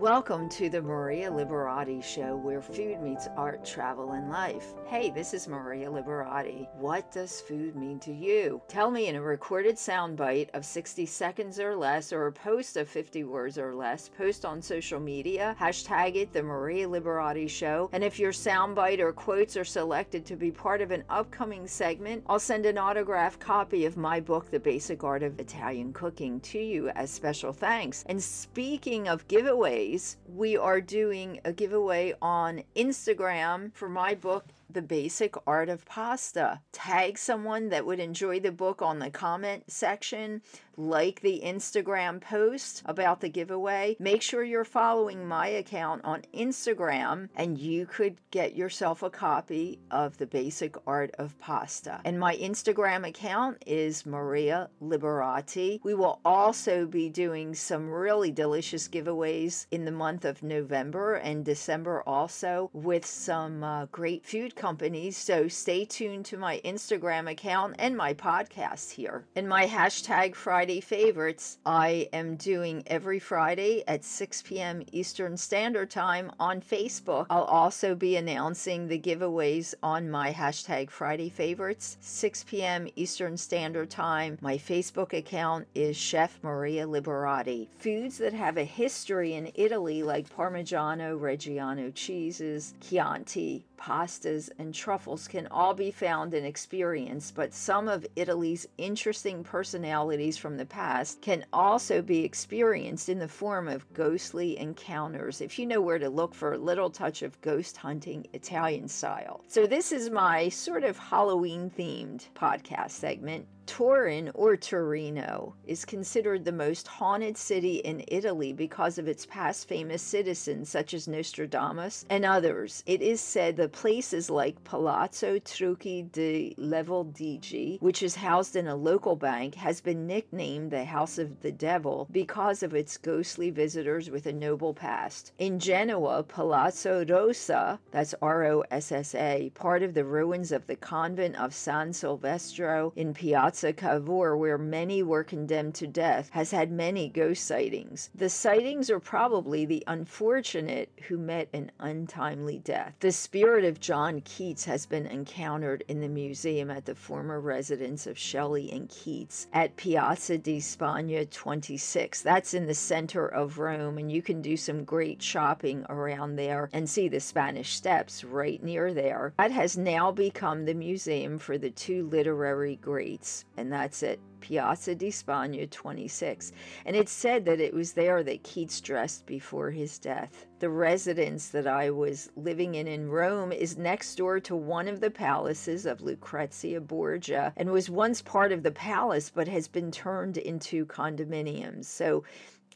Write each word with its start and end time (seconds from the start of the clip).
Welcome 0.00 0.48
to 0.50 0.70
the 0.70 0.80
Maria 0.80 1.28
Liberati 1.28 2.00
Show, 2.04 2.36
where 2.36 2.62
food 2.62 3.02
meets 3.02 3.26
art, 3.36 3.64
travel, 3.64 4.12
and 4.12 4.30
life. 4.30 4.74
Hey, 4.86 5.10
this 5.10 5.34
is 5.34 5.48
Maria 5.48 5.90
Liberati. 5.90 6.68
What 6.74 7.10
does 7.10 7.40
food 7.40 7.74
mean 7.74 7.98
to 8.00 8.12
you? 8.12 8.62
Tell 8.68 8.92
me 8.92 9.08
in 9.08 9.16
a 9.16 9.20
recorded 9.20 9.74
soundbite 9.74 10.50
of 10.54 10.64
60 10.64 11.04
seconds 11.04 11.58
or 11.58 11.74
less, 11.74 12.12
or 12.12 12.28
a 12.28 12.32
post 12.32 12.76
of 12.76 12.88
50 12.88 13.24
words 13.24 13.58
or 13.58 13.74
less. 13.74 14.08
Post 14.08 14.44
on 14.44 14.62
social 14.62 15.00
media, 15.00 15.56
hashtag 15.58 16.14
it 16.14 16.32
the 16.32 16.44
Maria 16.44 16.86
Liberati 16.86 17.50
Show. 17.50 17.90
And 17.92 18.04
if 18.04 18.20
your 18.20 18.30
soundbite 18.30 19.00
or 19.00 19.12
quotes 19.12 19.56
are 19.56 19.64
selected 19.64 20.24
to 20.26 20.36
be 20.36 20.52
part 20.52 20.80
of 20.80 20.92
an 20.92 21.02
upcoming 21.10 21.66
segment, 21.66 22.22
I'll 22.28 22.38
send 22.38 22.66
an 22.66 22.78
autographed 22.78 23.40
copy 23.40 23.84
of 23.84 23.96
my 23.96 24.20
book, 24.20 24.48
The 24.48 24.60
Basic 24.60 25.02
Art 25.02 25.24
of 25.24 25.40
Italian 25.40 25.92
Cooking, 25.92 26.38
to 26.42 26.60
you 26.60 26.88
as 26.90 27.10
special 27.10 27.52
thanks. 27.52 28.04
And 28.06 28.22
speaking 28.22 29.08
of 29.08 29.26
giveaways, 29.26 29.87
we 30.26 30.56
are 30.56 30.80
doing 30.80 31.40
a 31.44 31.52
giveaway 31.52 32.14
on 32.20 32.62
Instagram 32.76 33.72
for 33.74 33.88
my 33.88 34.14
book 34.14 34.44
the 34.70 34.82
Basic 34.82 35.34
Art 35.46 35.68
of 35.68 35.84
Pasta. 35.86 36.60
Tag 36.72 37.18
someone 37.18 37.70
that 37.70 37.86
would 37.86 38.00
enjoy 38.00 38.40
the 38.40 38.52
book 38.52 38.82
on 38.82 38.98
the 38.98 39.10
comment 39.10 39.64
section, 39.70 40.42
like 40.76 41.20
the 41.20 41.42
Instagram 41.44 42.20
post 42.20 42.82
about 42.84 43.20
the 43.20 43.28
giveaway. 43.28 43.96
Make 43.98 44.22
sure 44.22 44.44
you're 44.44 44.64
following 44.64 45.26
my 45.26 45.48
account 45.48 46.02
on 46.04 46.22
Instagram 46.34 47.28
and 47.34 47.58
you 47.58 47.86
could 47.86 48.16
get 48.30 48.54
yourself 48.54 49.02
a 49.02 49.10
copy 49.10 49.80
of 49.90 50.16
the 50.18 50.26
Basic 50.26 50.76
Art 50.86 51.14
of 51.18 51.38
Pasta. 51.38 52.00
And 52.04 52.20
my 52.20 52.36
Instagram 52.36 53.06
account 53.06 53.62
is 53.66 54.06
Maria 54.06 54.70
Liberati. 54.82 55.80
We 55.82 55.94
will 55.94 56.20
also 56.24 56.86
be 56.86 57.08
doing 57.08 57.54
some 57.54 57.90
really 57.90 58.30
delicious 58.30 58.86
giveaways 58.88 59.66
in 59.70 59.84
the 59.84 59.92
month 59.92 60.24
of 60.24 60.42
November 60.42 61.14
and 61.14 61.44
December 61.44 62.02
also 62.06 62.70
with 62.72 63.04
some 63.04 63.64
uh, 63.64 63.86
great 63.86 64.24
food 64.24 64.54
companies. 64.58 65.16
So 65.16 65.48
stay 65.48 65.86
tuned 65.86 66.26
to 66.26 66.36
my 66.36 66.60
Instagram 66.64 67.30
account 67.30 67.76
and 67.78 67.96
my 67.96 68.12
podcast 68.12 68.90
here. 68.90 69.24
And 69.36 69.48
my 69.48 69.66
hashtag 69.66 70.34
Friday 70.34 70.80
favorites, 70.80 71.58
I 71.64 72.08
am 72.12 72.36
doing 72.36 72.82
every 72.86 73.20
Friday 73.20 73.84
at 73.86 74.04
6 74.04 74.42
p.m. 74.42 74.82
Eastern 74.92 75.36
Standard 75.36 75.90
Time 75.90 76.30
on 76.38 76.60
Facebook. 76.60 77.26
I'll 77.30 77.44
also 77.44 77.94
be 77.94 78.16
announcing 78.16 78.88
the 78.88 78.98
giveaways 78.98 79.74
on 79.82 80.10
my 80.10 80.32
hashtag 80.32 80.90
Friday 80.90 81.28
favorites, 81.28 81.96
6 82.00 82.44
p.m. 82.44 82.88
Eastern 82.96 83.36
Standard 83.36 83.88
Time. 83.88 84.36
My 84.40 84.58
Facebook 84.58 85.12
account 85.12 85.66
is 85.74 85.96
Chef 85.96 86.38
Maria 86.42 86.86
Liberati. 86.86 87.68
Foods 87.78 88.18
that 88.18 88.32
have 88.32 88.56
a 88.56 88.64
history 88.64 89.34
in 89.34 89.52
Italy, 89.54 90.02
like 90.02 90.28
Parmigiano 90.28 91.18
Reggiano 91.18 91.94
cheeses, 91.94 92.74
Chianti, 92.80 93.64
pastas, 93.78 94.47
and 94.58 94.74
truffles 94.74 95.28
can 95.28 95.46
all 95.48 95.74
be 95.74 95.90
found 95.90 96.34
and 96.34 96.46
experienced, 96.46 97.34
but 97.34 97.52
some 97.52 97.88
of 97.88 98.06
Italy's 98.16 98.66
interesting 98.78 99.44
personalities 99.44 100.36
from 100.36 100.56
the 100.56 100.66
past 100.66 101.20
can 101.20 101.44
also 101.52 102.02
be 102.02 102.24
experienced 102.24 103.08
in 103.08 103.18
the 103.18 103.28
form 103.28 103.68
of 103.68 103.92
ghostly 103.92 104.58
encounters, 104.58 105.40
if 105.40 105.58
you 105.58 105.66
know 105.66 105.80
where 105.80 105.98
to 105.98 106.08
look 106.08 106.34
for 106.34 106.52
a 106.52 106.58
little 106.58 106.90
touch 106.90 107.22
of 107.22 107.40
ghost 107.40 107.76
hunting 107.76 108.26
Italian 108.32 108.88
style. 108.88 109.44
So, 109.48 109.66
this 109.66 109.92
is 109.92 110.10
my 110.10 110.48
sort 110.48 110.84
of 110.84 110.98
Halloween 110.98 111.70
themed 111.70 112.28
podcast 112.34 112.90
segment. 112.90 113.46
Turin 113.68 114.30
or 114.32 114.56
Torino 114.56 115.54
is 115.66 115.84
considered 115.84 116.42
the 116.44 116.50
most 116.50 116.88
haunted 116.88 117.36
city 117.36 117.76
in 117.76 118.02
Italy 118.08 118.54
because 118.54 118.96
of 118.96 119.06
its 119.06 119.26
past 119.26 119.68
famous 119.68 120.00
citizens 120.00 120.70
such 120.70 120.94
as 120.94 121.06
Nostradamus 121.06 122.06
and 122.08 122.24
others. 122.24 122.82
It 122.86 123.02
is 123.02 123.20
said 123.20 123.56
the 123.56 123.68
place 123.68 124.14
is 124.14 124.30
like 124.30 124.64
Palazzo 124.64 125.38
Trucchi 125.38 126.10
di 126.10 126.54
Levaldigi, 126.58 127.80
which 127.82 128.02
is 128.02 128.16
housed 128.16 128.56
in 128.56 128.68
a 128.68 128.74
local 128.74 129.16
bank, 129.16 129.54
has 129.56 129.82
been 129.82 130.06
nicknamed 130.06 130.70
the 130.70 130.86
House 130.86 131.18
of 131.18 131.40
the 131.40 131.52
Devil 131.52 132.08
because 132.10 132.62
of 132.62 132.74
its 132.74 132.96
ghostly 132.96 133.50
visitors 133.50 134.08
with 134.08 134.24
a 134.26 134.32
noble 134.32 134.72
past. 134.72 135.32
In 135.38 135.58
Genoa, 135.58 136.22
Palazzo 136.22 137.04
Rossa, 137.04 137.78
that's 137.90 138.14
R 138.22 138.46
O 138.46 138.64
S 138.70 138.90
S 138.90 139.14
A, 139.14 139.52
part 139.54 139.82
of 139.82 139.92
the 139.92 140.06
ruins 140.06 140.52
of 140.52 140.66
the 140.66 140.76
convent 140.76 141.36
of 141.36 141.54
San 141.54 141.92
Silvestro 141.92 142.94
in 142.96 143.12
Piazza 143.12 143.57
Cavour, 143.76 144.36
where 144.36 144.58
many 144.58 145.02
were 145.02 145.24
condemned 145.24 145.74
to 145.76 145.86
death, 145.86 146.30
has 146.30 146.50
had 146.50 146.70
many 146.70 147.08
ghost 147.08 147.44
sightings. 147.44 148.10
The 148.14 148.28
sightings 148.28 148.90
are 148.90 149.00
probably 149.00 149.64
the 149.64 149.82
unfortunate 149.86 150.90
who 151.08 151.18
met 151.18 151.48
an 151.52 151.70
untimely 151.80 152.58
death. 152.58 152.94
The 153.00 153.12
spirit 153.12 153.64
of 153.64 153.80
John 153.80 154.20
Keats 154.20 154.64
has 154.66 154.86
been 154.86 155.06
encountered 155.06 155.84
in 155.88 156.00
the 156.00 156.08
museum 156.08 156.70
at 156.70 156.84
the 156.84 156.94
former 156.94 157.40
residence 157.40 158.06
of 158.06 158.18
Shelley 158.18 158.70
and 158.70 158.88
Keats 158.88 159.46
at 159.52 159.76
Piazza 159.76 160.38
di 160.38 160.60
Spagna 160.60 161.28
26. 161.28 162.22
That's 162.22 162.54
in 162.54 162.66
the 162.66 162.74
center 162.74 163.26
of 163.26 163.58
Rome, 163.58 163.98
and 163.98 164.10
you 164.10 164.22
can 164.22 164.40
do 164.40 164.56
some 164.56 164.84
great 164.84 165.22
shopping 165.22 165.84
around 165.88 166.36
there 166.36 166.68
and 166.72 166.88
see 166.88 167.08
the 167.08 167.20
Spanish 167.20 167.74
Steps 167.74 168.24
right 168.24 168.62
near 168.62 168.94
there. 168.94 169.32
That 169.38 169.50
has 169.50 169.76
now 169.76 170.12
become 170.12 170.64
the 170.64 170.74
museum 170.74 171.38
for 171.38 171.58
the 171.58 171.70
two 171.70 172.08
literary 172.08 172.76
greats 172.76 173.44
and 173.56 173.72
that's 173.72 174.02
at 174.02 174.18
Piazza 174.40 174.94
di 174.94 175.10
Spagna 175.10 175.66
26. 175.68 176.52
And 176.86 176.94
it's 176.94 177.10
said 177.12 177.44
that 177.46 177.60
it 177.60 177.74
was 177.74 177.92
there 177.92 178.22
that 178.22 178.42
Keats 178.42 178.80
dressed 178.80 179.26
before 179.26 179.70
his 179.70 179.98
death. 179.98 180.46
The 180.60 180.70
residence 180.70 181.48
that 181.48 181.66
I 181.66 181.90
was 181.90 182.30
living 182.36 182.76
in 182.76 182.86
in 182.86 183.08
Rome 183.08 183.52
is 183.52 183.76
next 183.76 184.14
door 184.14 184.38
to 184.40 184.54
one 184.54 184.88
of 184.88 185.00
the 185.00 185.10
palaces 185.10 185.86
of 185.86 186.00
Lucrezia 186.00 186.80
Borgia 186.80 187.52
and 187.56 187.70
was 187.70 187.90
once 187.90 188.22
part 188.22 188.52
of 188.52 188.62
the 188.62 188.70
palace 188.70 189.30
but 189.34 189.48
has 189.48 189.66
been 189.68 189.90
turned 189.90 190.36
into 190.36 190.86
condominiums. 190.86 191.86
So 191.86 192.24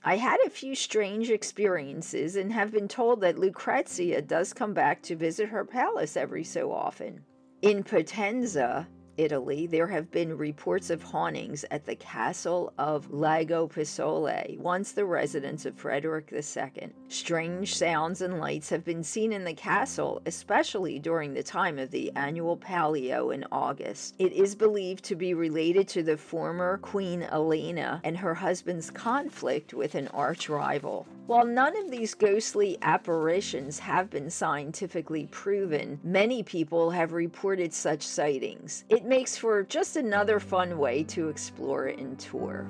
I 0.05 0.17
had 0.17 0.41
a 0.45 0.51
few 0.51 0.75
strange 0.75 1.31
experiences 1.31 2.35
and 2.35 2.53
have 2.53 2.73
been 2.73 2.89
told 2.89 3.21
that 3.21 3.39
Lucrezia 3.39 4.21
does 4.21 4.53
come 4.53 4.75
back 4.75 5.01
to 5.03 5.15
visit 5.15 5.49
her 5.49 5.65
palace 5.65 6.17
every 6.17 6.43
so 6.43 6.73
often. 6.73 7.25
In 7.63 7.85
Potenza, 7.85 8.89
Italy, 9.17 9.67
there 9.67 9.87
have 9.87 10.11
been 10.11 10.37
reports 10.37 10.91
of 10.91 11.03
hauntings 11.03 11.65
at 11.71 11.85
the 11.87 11.97
castle 11.97 12.73
of 12.79 13.11
Lagopesole, 13.11 14.59
once 14.59 14.93
the 14.93 15.05
residence 15.05 15.67
of 15.67 15.77
Frederick 15.77 16.33
II. 16.33 16.91
Strange 17.09 17.75
sounds 17.75 18.23
and 18.23 18.39
lights 18.39 18.71
have 18.71 18.85
been 18.85 19.03
seen 19.03 19.33
in 19.33 19.45
the 19.45 19.55
castle, 19.55 20.23
especially 20.27 20.99
during 20.99 21.35
the 21.35 21.43
time 21.43 21.79
of 21.79 21.91
the 21.91 22.11
annual 22.17 22.57
Palio 22.57 23.31
in 23.31 23.45
August. 23.53 24.15
It 24.19 24.33
is 24.33 24.55
believed 24.55 25.05
to 25.05 25.17
be 25.17 25.35
related 25.35 25.89
to 25.89 26.03
the 26.03 26.17
former 26.17 26.79
Queen 26.79 27.23
Elena 27.23 28.01
and 28.05 28.17
her 28.17 28.35
husband's 28.35 28.91
conflict 28.91 29.75
with 29.75 29.95
an 29.95 30.09
arch 30.09 30.49
rival. 30.49 31.07
While 31.27 31.47
none 31.47 31.77
of 31.77 31.91
these 31.91 32.15
ghostly 32.15 32.77
apparitions 32.83 33.79
have 33.79 34.11
been 34.11 34.29
scientifically 34.29 35.29
proven, 35.31 36.01
many 36.03 36.43
people 36.43 36.91
have 36.91 37.13
reported 37.13 37.73
such 37.73 38.03
sightings. 38.03 38.85
It 38.89 39.05
makes 39.05 39.37
for 39.37 39.63
just 39.63 39.97
another 39.97 40.41
fun 40.41 40.79
way 40.79 41.05
to 41.05 41.29
explore 41.29 41.87
and 41.87 42.19
tour. 42.19 42.67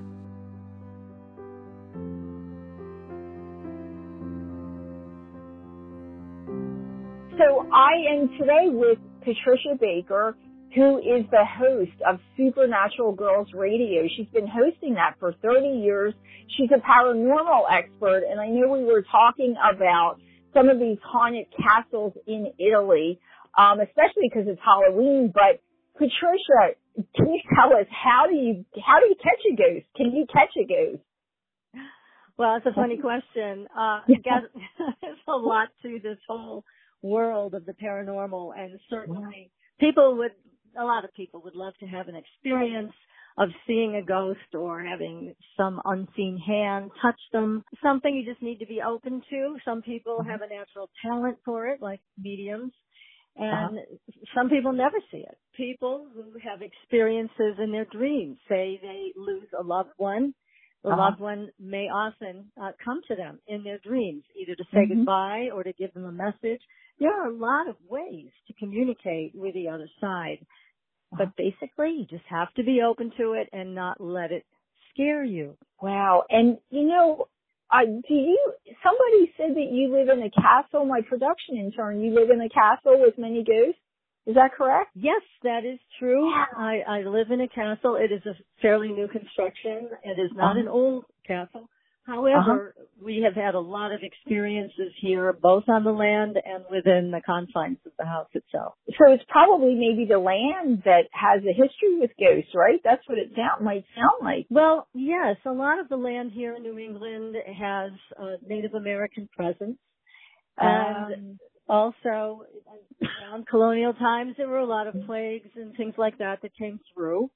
So 7.39 7.67
I 7.73 7.93
am 8.13 8.29
today 8.39 8.69
with 8.69 8.99
Patricia 9.25 9.77
Baker, 9.81 10.37
who 10.75 10.99
is 10.99 11.25
the 11.31 11.45
host 11.45 11.93
of 12.07 12.19
Supernatural 12.37 13.15
Girlz 13.15 13.53
Radio. 13.55 14.05
She's 14.17 14.29
been 14.29 14.47
hosting 14.47 14.95
that 14.95 15.17
for 15.21 15.35
30 15.43 15.67
years. 15.69 16.15
She's 16.57 16.71
a 16.71 16.81
paranormal 16.81 17.65
expert, 17.71 18.23
and 18.29 18.41
I 18.41 18.49
know 18.49 18.69
we 18.73 18.85
were 18.85 19.05
talking 19.11 19.55
about 19.57 20.17
some 20.55 20.69
of 20.69 20.79
these 20.79 20.99
haunted 21.05 21.47
castles 21.57 22.15
in 22.27 22.53
Italy, 22.59 23.21
um, 23.59 23.81
especially 23.81 24.29
because 24.29 24.45
it's 24.47 24.61
Halloween. 24.65 25.33
But 25.33 25.61
Patricia, 25.95 26.77
can 27.17 27.27
you 27.27 27.41
tell 27.55 27.77
us 27.79 27.87
how 27.91 28.27
do 28.29 28.35
you 28.35 28.65
how 28.85 29.01
do 29.01 29.07
you 29.07 29.17
catch 29.23 29.41
a 29.51 29.57
ghost? 29.57 29.87
Can 29.97 30.13
you 30.13 30.27
catch 30.33 30.53
a 30.57 30.67
ghost? 30.67 31.03
Well, 32.39 32.57
it's 32.57 32.67
a 32.67 32.73
funny 32.73 32.97
question. 32.97 33.67
Uh, 33.77 34.01
I 34.09 34.15
guess 34.25 34.43
there's 35.03 35.19
a 35.29 35.37
lot 35.37 35.69
to 35.83 35.99
this 36.03 36.19
whole 36.27 36.65
world 37.03 37.55
of 37.55 37.67
the 37.67 37.73
paranormal, 37.73 38.53
and 38.57 38.79
certainly 38.89 39.51
people 39.79 40.17
would 40.17 40.33
a 40.79 40.85
lot 40.85 41.05
of 41.05 41.13
people 41.15 41.41
would 41.45 41.55
love 41.55 41.75
to 41.81 41.87
have 41.87 42.09
an 42.09 42.17
experience 42.17 42.93
of 43.39 43.49
seeing 43.67 43.97
a 43.97 44.03
ghost 44.03 44.55
or 44.55 44.83
having 44.83 45.35
some 45.57 45.81
unseen 45.85 46.39
hand 46.39 46.91
touch 47.01 47.19
them. 47.33 47.65
Something 47.83 48.15
you 48.15 48.31
just 48.31 48.43
need 48.43 48.59
to 48.59 48.67
be 48.67 48.83
open 48.83 49.23
to. 49.31 49.57
Some 49.65 49.83
people 49.83 50.19
mm-hmm. 50.21 50.31
have 50.31 50.43
a 50.43 50.49
natural 50.49 50.91
talent 51.05 51.39
for 51.45 51.69
it, 51.69 51.81
like 51.81 52.01
mediums. 52.23 52.73
And 53.37 53.79
uh-huh. 53.79 54.23
some 54.37 54.51
people 54.51 54.73
never 54.73 54.99
see 55.11 55.19
it. 55.19 55.39
People 55.57 56.07
who 56.15 56.25
have 56.47 56.61
experiences 56.61 57.57
in 57.63 57.73
their 57.73 57.87
dreams 57.87 58.37
say 58.49 58.79
they 58.83 59.13
lose 59.17 59.49
a 59.59 59.63
loved 59.63 59.93
one. 59.97 60.35
the 60.85 60.91
Uh-huh. 60.91 61.01
loved 61.01 61.21
one 61.21 61.49
may 61.61 61.89
often 61.89 62.51
uh, 62.61 62.73
come 62.85 63.01
to 63.07 63.15
them 63.15 63.39
in 63.47 63.63
their 63.63 63.79
dreams, 63.79 64.25
either 64.35 64.57
to 64.57 64.65
say 64.73 64.85
Mhm. 64.85 64.89
goodbye 64.89 65.49
or 65.55 65.63
to 65.63 65.73
give 65.75 65.95
them 65.95 66.05
a 66.05 66.13
message. 66.13 66.61
There 67.03 67.23
are 67.23 67.29
a 67.29 67.35
lot 67.37 67.69
of 67.69 67.77
ways 67.89 68.31
to 68.47 68.53
communicate 68.55 69.33
with 69.35 69.55
the 69.55 69.69
other 69.69 69.89
side. 70.01 70.39
But 71.17 71.37
basically, 71.37 71.91
you 71.99 72.07
just 72.09 72.25
have 72.31 72.53
to 72.55 72.63
be 72.65 72.81
open 72.81 73.13
to 73.19 73.35
it 73.35 73.49
and 73.53 73.75
not 73.75 74.01
let 74.01 74.33
it 74.33 74.45
scare 74.91 75.25
you. 75.25 75.57
Wow. 75.83 76.25
And 76.31 76.59
you 76.71 76.85
know, 76.89 77.27
I 77.71 77.85
do 77.85 78.15
you 78.15 78.53
somebody 78.83 79.33
said 79.37 79.51
that 79.57 79.71
you 79.73 79.93
live 79.93 80.09
in 80.09 80.23
a 80.23 80.31
castle, 80.31 80.87
my 80.87 81.03
production 81.03 81.57
intern, 81.59 82.01
you 82.01 82.15
live 82.15 82.31
in 82.31 82.41
a 82.41 82.49
castle 82.49 82.99
with 83.01 83.19
many 83.19 83.45
ghosts? 83.45 83.79
Is 84.25 84.37
that 84.37 84.53
correct? 84.57 84.91
Yes, 84.95 85.21
that 85.43 85.65
is 85.65 85.81
true. 85.99 86.31
Yeah. 86.31 86.45
I, 86.57 86.83
I 86.89 86.99
live 87.03 87.31
in 87.33 87.41
a 87.41 87.49
castle. 87.49 87.97
It 87.97 88.13
is 88.13 88.25
a 88.25 88.35
fairly 88.63 88.89
new 88.89 89.09
construction. 89.09 89.91
It 90.05 90.19
is 90.21 90.31
not 90.35 90.53
Uh-huh. 90.53 90.61
an 90.61 90.69
old 90.69 91.05
castle. 91.27 91.69
However, 92.05 92.75
we 93.05 93.23
have 93.25 93.35
had 93.35 93.55
a 93.55 93.61
lot 93.61 93.93
of 93.93 94.01
experiences 94.03 94.93
here, 95.01 95.33
both 95.33 95.65
on 95.69 95.85
the 95.85 95.93
land 95.93 96.37
and 96.45 96.65
within 96.71 97.11
the 97.11 97.21
confines 97.25 97.79
of 97.87 97.93
the 97.99 98.05
house 98.05 98.29
itself. 98.35 98.75
So 98.99 99.13
it's 99.13 99.23
probably 99.29 99.75
maybe 99.75 100.07
the 100.09 100.19
land 100.19 100.83
that 100.85 101.05
has 101.13 101.43
a 101.45 101.53
history 101.53 102.01
with 102.01 102.11
ghosts, 102.19 102.51
right? 102.55 102.81
That's 102.83 103.07
what 103.09 103.19
it 103.19 103.31
sound 103.37 103.65
might 103.65 103.85
sound 103.95 104.23
like. 104.23 104.47
Well, 104.51 104.89
yes, 104.95 105.37
a 105.47 105.53
lot 105.53 105.79
of 105.79 105.89
the 105.89 105.97
land 105.97 106.33
here 106.33 106.57
in 106.57 106.63
New 106.63 106.79
England 106.79 107.37
has 107.47 107.93
a 108.19 108.37
Native 108.47 108.75
American 108.75 109.29
presence. 109.37 109.79
And 110.59 111.15
Um, 111.15 111.39
also, 111.69 112.45
around 113.01 113.47
colonial 113.47 113.95
times, 113.95 114.35
there 114.37 114.49
were 114.49 114.59
a 114.59 114.67
lot 114.67 114.87
of 114.89 114.95
plagues 115.07 115.49
and 115.57 115.75
things 115.77 115.95
like 115.97 116.19
that 116.19 116.43
that 116.43 116.55
came 116.57 116.81
through. 116.93 117.31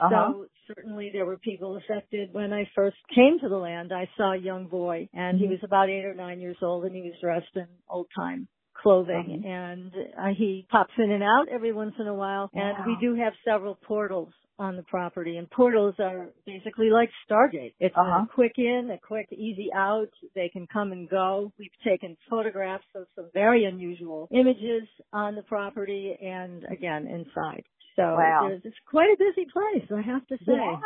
Uh-huh. 0.00 0.32
So 0.32 0.46
certainly 0.74 1.10
there 1.12 1.26
were 1.26 1.38
people 1.38 1.76
affected. 1.76 2.32
When 2.32 2.52
I 2.52 2.68
first 2.74 2.96
came 3.14 3.38
to 3.40 3.48
the 3.48 3.56
land, 3.56 3.92
I 3.92 4.08
saw 4.16 4.32
a 4.32 4.36
young 4.36 4.66
boy 4.66 5.08
and 5.12 5.38
he 5.38 5.46
Mhm. 5.46 5.50
was 5.50 5.62
about 5.62 5.88
eight 5.88 6.04
or 6.04 6.14
nine 6.14 6.40
years 6.40 6.56
old 6.62 6.84
and 6.84 6.94
he 6.94 7.02
was 7.02 7.18
dressed 7.20 7.54
in 7.56 7.66
old 7.88 8.08
time 8.14 8.48
clothing 8.74 9.42
Uh-huh. 9.44 9.48
and 9.48 9.92
uh, 10.18 10.34
he 10.34 10.66
pops 10.68 10.92
in 10.98 11.10
and 11.12 11.22
out 11.22 11.48
every 11.48 11.72
once 11.72 11.94
in 11.98 12.06
a 12.08 12.14
while 12.14 12.50
and 12.54 12.84
we 12.84 12.96
do 12.96 13.14
have 13.14 13.32
several 13.44 13.76
portals 13.76 14.32
on 14.58 14.76
the 14.76 14.82
property 14.84 15.36
and 15.36 15.50
portals 15.50 15.94
are 15.98 16.28
basically 16.46 16.88
like 16.90 17.10
Stargate. 17.28 17.72
It's 17.80 17.96
Uh-huh. 17.96 18.24
a 18.24 18.26
quick 18.32 18.58
in, 18.58 18.90
a 18.90 18.98
quick 18.98 19.26
easy 19.32 19.72
out. 19.72 20.10
They 20.34 20.48
can 20.48 20.66
come 20.66 20.92
and 20.92 21.08
go. 21.08 21.52
We've 21.58 21.76
taken 21.82 22.16
photographs 22.28 22.86
of 22.94 23.06
some 23.16 23.30
very 23.32 23.64
unusual 23.64 24.28
images 24.32 24.88
on 25.12 25.34
the 25.34 25.42
property 25.42 26.16
and 26.20 26.64
again 26.64 27.06
inside. 27.06 27.64
So 27.96 28.02
Wow. 28.02 28.50
it's 28.64 28.76
quite 28.90 29.10
a 29.12 29.16
busy 29.18 29.46
place, 29.50 29.86
I 29.90 30.02
have 30.02 30.26
to 30.28 30.36
say. 30.36 30.52
yeah. 30.52 30.80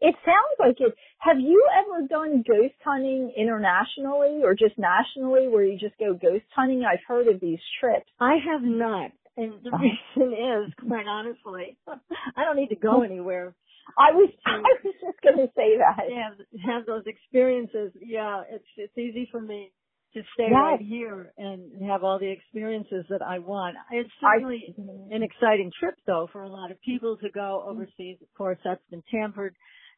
It 0.00 0.16
sounds 0.24 0.56
like 0.58 0.80
it. 0.80 0.94
Have 1.18 1.38
you 1.38 1.64
ever 1.78 2.08
done 2.08 2.42
ghost 2.46 2.74
hunting 2.84 3.32
internationally 3.36 4.40
or 4.42 4.54
just 4.54 4.76
nationally 4.76 5.46
where 5.46 5.64
you 5.64 5.78
just 5.78 5.96
go 5.98 6.12
ghost 6.14 6.44
hunting? 6.54 6.84
I've 6.84 7.04
heard 7.06 7.28
of 7.28 7.40
these 7.40 7.60
trips. 7.78 8.10
I 8.18 8.36
have 8.50 8.62
not. 8.62 9.12
And 9.36 9.62
the 9.62 9.70
Uh-huh. 9.70 9.78
reason 9.78 10.32
is, 10.66 10.74
quite 10.88 11.06
honestly, 11.06 11.78
I 11.86 12.44
don't 12.44 12.56
need 12.56 12.70
to 12.70 12.76
go 12.76 13.02
anywhere 13.02 13.54
I 13.98 14.12
was 14.12 14.30
I 14.46 14.58
was 14.58 14.94
just 15.00 15.20
going 15.22 15.36
to 15.46 15.52
say 15.54 15.78
that. 15.78 16.04
have 16.10 16.38
have 16.64 16.86
those 16.86 17.04
experiences. 17.06 17.92
Yeah, 18.00 18.42
it's 18.48 18.64
it's 18.76 18.96
easy 18.98 19.28
for 19.30 19.40
me 19.40 19.72
to 20.14 20.22
stay 20.34 20.48
Yes. 20.50 20.52
right 20.52 20.80
here 20.80 21.32
and 21.38 21.82
have 21.82 22.04
all 22.04 22.18
the 22.18 22.30
experiences 22.30 23.04
that 23.08 23.22
I 23.22 23.38
want. 23.38 23.76
It's 23.90 24.10
certainly 24.20 24.74
an 25.10 25.22
exciting 25.22 25.70
trip 25.78 25.94
though 26.06 26.28
for 26.32 26.42
a 26.42 26.48
lot 26.48 26.70
of 26.70 26.80
people 26.82 27.16
to 27.18 27.30
go 27.30 27.64
overseas. 27.66 28.18
Of 28.22 28.32
course, 28.36 28.58
that's 28.64 28.84
been 28.90 29.02
tampered, 29.10 29.54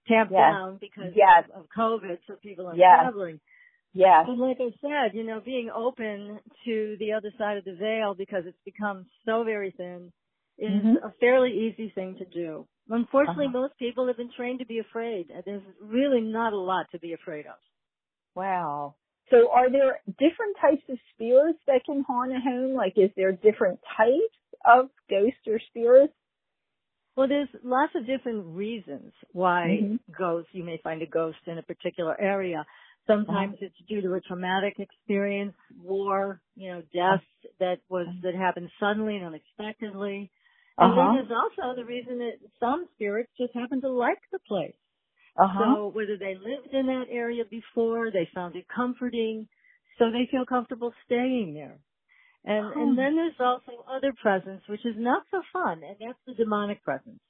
tamped 0.06 0.32
Yes. 0.32 0.40
down 0.40 0.78
because 0.80 1.12
Yes. 1.16 1.44
of, 1.54 1.62
of 1.64 1.68
COVID, 1.76 2.18
so 2.26 2.36
people 2.36 2.68
are 2.68 2.76
Yes. 2.76 3.00
traveling. 3.00 3.40
Yes. 3.92 4.26
But 4.26 4.38
like 4.38 4.58
I 4.60 4.70
said, 4.80 5.14
you 5.14 5.24
know, 5.24 5.40
being 5.40 5.70
open 5.70 6.40
to 6.64 6.96
the 6.98 7.12
other 7.12 7.30
side 7.38 7.56
of 7.58 7.64
the 7.64 7.74
veil 7.74 8.14
because 8.14 8.44
it's 8.46 8.58
become 8.64 9.06
so 9.24 9.44
very 9.44 9.70
thin 9.72 10.12
is 10.58 10.70
Mhm. 10.82 11.02
a 11.02 11.10
fairly 11.20 11.50
easy 11.66 11.90
thing 11.90 12.16
to 12.18 12.24
do. 12.24 12.66
Unfortunately, 12.88 13.46
Uh-huh. 13.46 13.60
most 13.60 13.78
people 13.78 14.06
have 14.06 14.16
been 14.16 14.30
trained 14.32 14.58
to 14.60 14.66
be 14.66 14.78
afraid. 14.78 15.30
and 15.30 15.42
There's 15.44 15.62
really 15.80 16.20
not 16.20 16.52
a 16.52 16.58
lot 16.58 16.90
to 16.90 16.98
be 16.98 17.12
afraid 17.12 17.46
of. 17.46 17.58
Wow. 18.34 18.94
So 19.30 19.50
are 19.52 19.70
there 19.70 20.00
different 20.18 20.56
types 20.60 20.82
of 20.88 20.98
spirits 21.14 21.58
that 21.66 21.84
can 21.86 22.04
haunt 22.06 22.32
a 22.32 22.40
home? 22.40 22.74
Like 22.74 22.94
is 22.96 23.10
there 23.16 23.32
different 23.32 23.80
types 23.96 24.36
of 24.66 24.90
ghosts 25.10 25.46
or 25.46 25.60
spirits? 25.70 26.14
Well, 27.16 27.28
there's 27.28 27.48
lots 27.64 27.92
of 27.96 28.06
different 28.06 28.46
reasons 28.46 29.12
why 29.32 29.66
Mhm. 29.82 30.00
ghosts, 30.16 30.50
you 30.54 30.64
may 30.64 30.78
find 30.78 31.02
a 31.02 31.06
ghost 31.06 31.38
in 31.46 31.58
a 31.58 31.62
particular 31.62 32.20
area. 32.20 32.66
Sometimes 33.06 33.54
Uh-huh. 33.54 33.66
it's 33.66 33.78
due 33.88 34.00
to 34.02 34.14
a 34.14 34.20
traumatic 34.22 34.78
experience, 34.80 35.56
war, 35.78 36.40
you 36.56 36.70
know, 36.72 36.82
death 36.92 37.22
that 37.60 37.80
was, 37.88 38.06
that 38.22 38.34
happened 38.34 38.70
suddenly 38.80 39.16
and 39.16 39.26
unexpectedly. 39.26 40.30
And 40.78 40.90
Uh-huh. 40.92 41.12
then 41.14 41.14
there's 41.28 41.32
also 41.32 41.76
the 41.76 41.84
reason 41.84 42.18
that 42.18 42.38
some 42.60 42.88
spirits 42.94 43.30
just 43.38 43.54
happen 43.54 43.80
to 43.82 43.90
like 43.90 44.20
the 44.32 44.40
place. 44.40 44.74
Uh-huh. 45.38 45.76
So 45.76 45.88
whether 45.94 46.16
they 46.18 46.34
lived 46.34 46.72
in 46.72 46.86
that 46.86 47.06
area 47.10 47.44
before, 47.50 48.10
they 48.10 48.28
found 48.34 48.56
it 48.56 48.66
comforting, 48.74 49.48
so 49.98 50.06
they 50.10 50.28
feel 50.30 50.46
comfortable 50.46 50.92
staying 51.06 51.54
there. 51.54 51.78
And 52.44 52.72
Oh. 52.74 52.74
and 52.74 52.98
then 52.98 53.16
there's 53.16 53.40
also 53.40 53.84
other 53.90 54.14
presence, 54.22 54.62
which 54.68 54.86
is 54.86 54.96
not 54.98 55.24
so 55.30 55.42
fun, 55.52 55.82
and 55.84 55.96
that's 56.00 56.18
the 56.26 56.34
demonic 56.34 56.82
presence. 56.84 57.20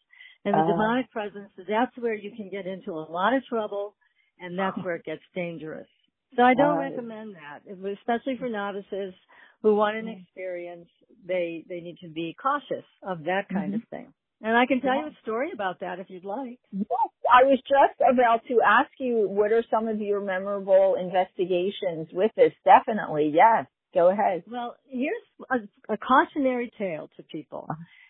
And 0.45 0.57
the 0.59 0.63
Oh. 0.63 0.65
demonic 0.65 1.11
presence, 1.11 1.51
that's 1.69 1.97
where 1.99 2.15
you 2.15 2.33
can 2.37 2.51
get 2.51 2.67
into 2.67 2.93
a 2.93 3.11
lot 3.11 3.35
of 3.35 3.45
trouble, 3.47 3.97
and 4.39 4.59
that's 4.59 4.79
where 4.85 4.97
it 4.97 5.05
gets 5.05 5.23
dangerous. 5.35 5.89
So 6.37 6.43
I 6.43 6.55
don't 6.55 6.79
Right. 6.79 6.79
recommend 6.79 7.37
that, 7.37 7.63
especially 7.69 8.39
for 8.39 8.49
novices 8.51 9.15
who 9.63 9.75
want 9.77 9.97
an 9.97 10.09
Mm. 10.09 10.09
experience. 10.09 10.89
They 11.27 11.65
they 11.69 11.81
need 11.81 11.99
to 12.03 12.09
be 12.11 12.37
cautious 12.41 12.87
of 13.03 13.25
that 13.25 13.49
kind 13.53 13.75
Mhm. 13.75 13.75
of 13.75 13.83
thing. 13.91 14.15
And 14.47 14.55
I 14.55 14.67
can 14.67 14.81
tell 14.83 14.95
you 14.95 15.07
a 15.07 15.17
story 15.23 15.51
about 15.55 15.81
that 15.81 15.99
if 16.01 16.11
you'd 16.11 16.25
like. 16.27 16.59
Yes, 16.71 16.87
I 17.33 17.45
was 17.45 17.59
just 17.67 17.99
about 18.13 18.43
to 18.49 18.61
ask 18.65 18.91
you 19.01 19.27
what 19.27 19.51
are 19.53 19.65
some 19.71 19.89
of 19.89 20.01
your 20.01 20.21
memorable 20.21 20.97
investigations 21.01 22.09
with 22.13 22.31
this. 22.37 22.53
Definitely, 22.65 23.33
yes. 23.35 23.67
Go 23.95 24.11
ahead. 24.11 24.43
Well, 24.51 24.77
here's 24.87 25.23
a, 25.51 25.93
a 25.95 25.97
cautionary 25.97 26.71
tale 26.77 27.09
to 27.17 27.23
people. 27.23 27.69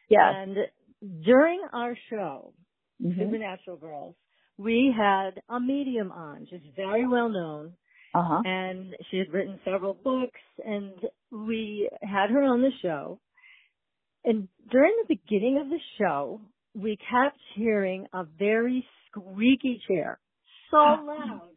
Yes. 0.08 0.32
And 0.36 0.56
during 1.24 1.62
our 1.72 1.96
show, 2.10 2.52
Mhm. 3.02 3.16
Supernatural 3.18 3.76
Girlz, 3.78 4.14
we 4.58 4.92
had 4.96 5.40
a 5.48 5.58
medium 5.60 6.10
on. 6.12 6.46
She's 6.50 6.60
very 6.76 7.06
well 7.06 7.28
known, 7.28 7.74
Uh-huh. 8.14 8.40
and 8.44 8.94
she 9.10 9.18
had 9.18 9.32
written 9.32 9.58
several 9.64 9.94
books, 9.94 10.40
and 10.64 10.92
we 11.30 11.88
had 12.02 12.30
her 12.30 12.42
on 12.42 12.60
the 12.62 12.70
show. 12.82 13.18
And 14.24 14.48
during 14.70 14.94
the 15.06 15.16
beginning 15.16 15.58
of 15.60 15.68
the 15.70 15.80
show, 15.98 16.40
we 16.74 16.96
kept 16.96 17.38
hearing 17.56 18.06
a 18.12 18.24
very 18.24 18.86
squeaky 19.10 19.82
chair, 19.88 20.20
so 20.70 20.76
loud 20.78 21.50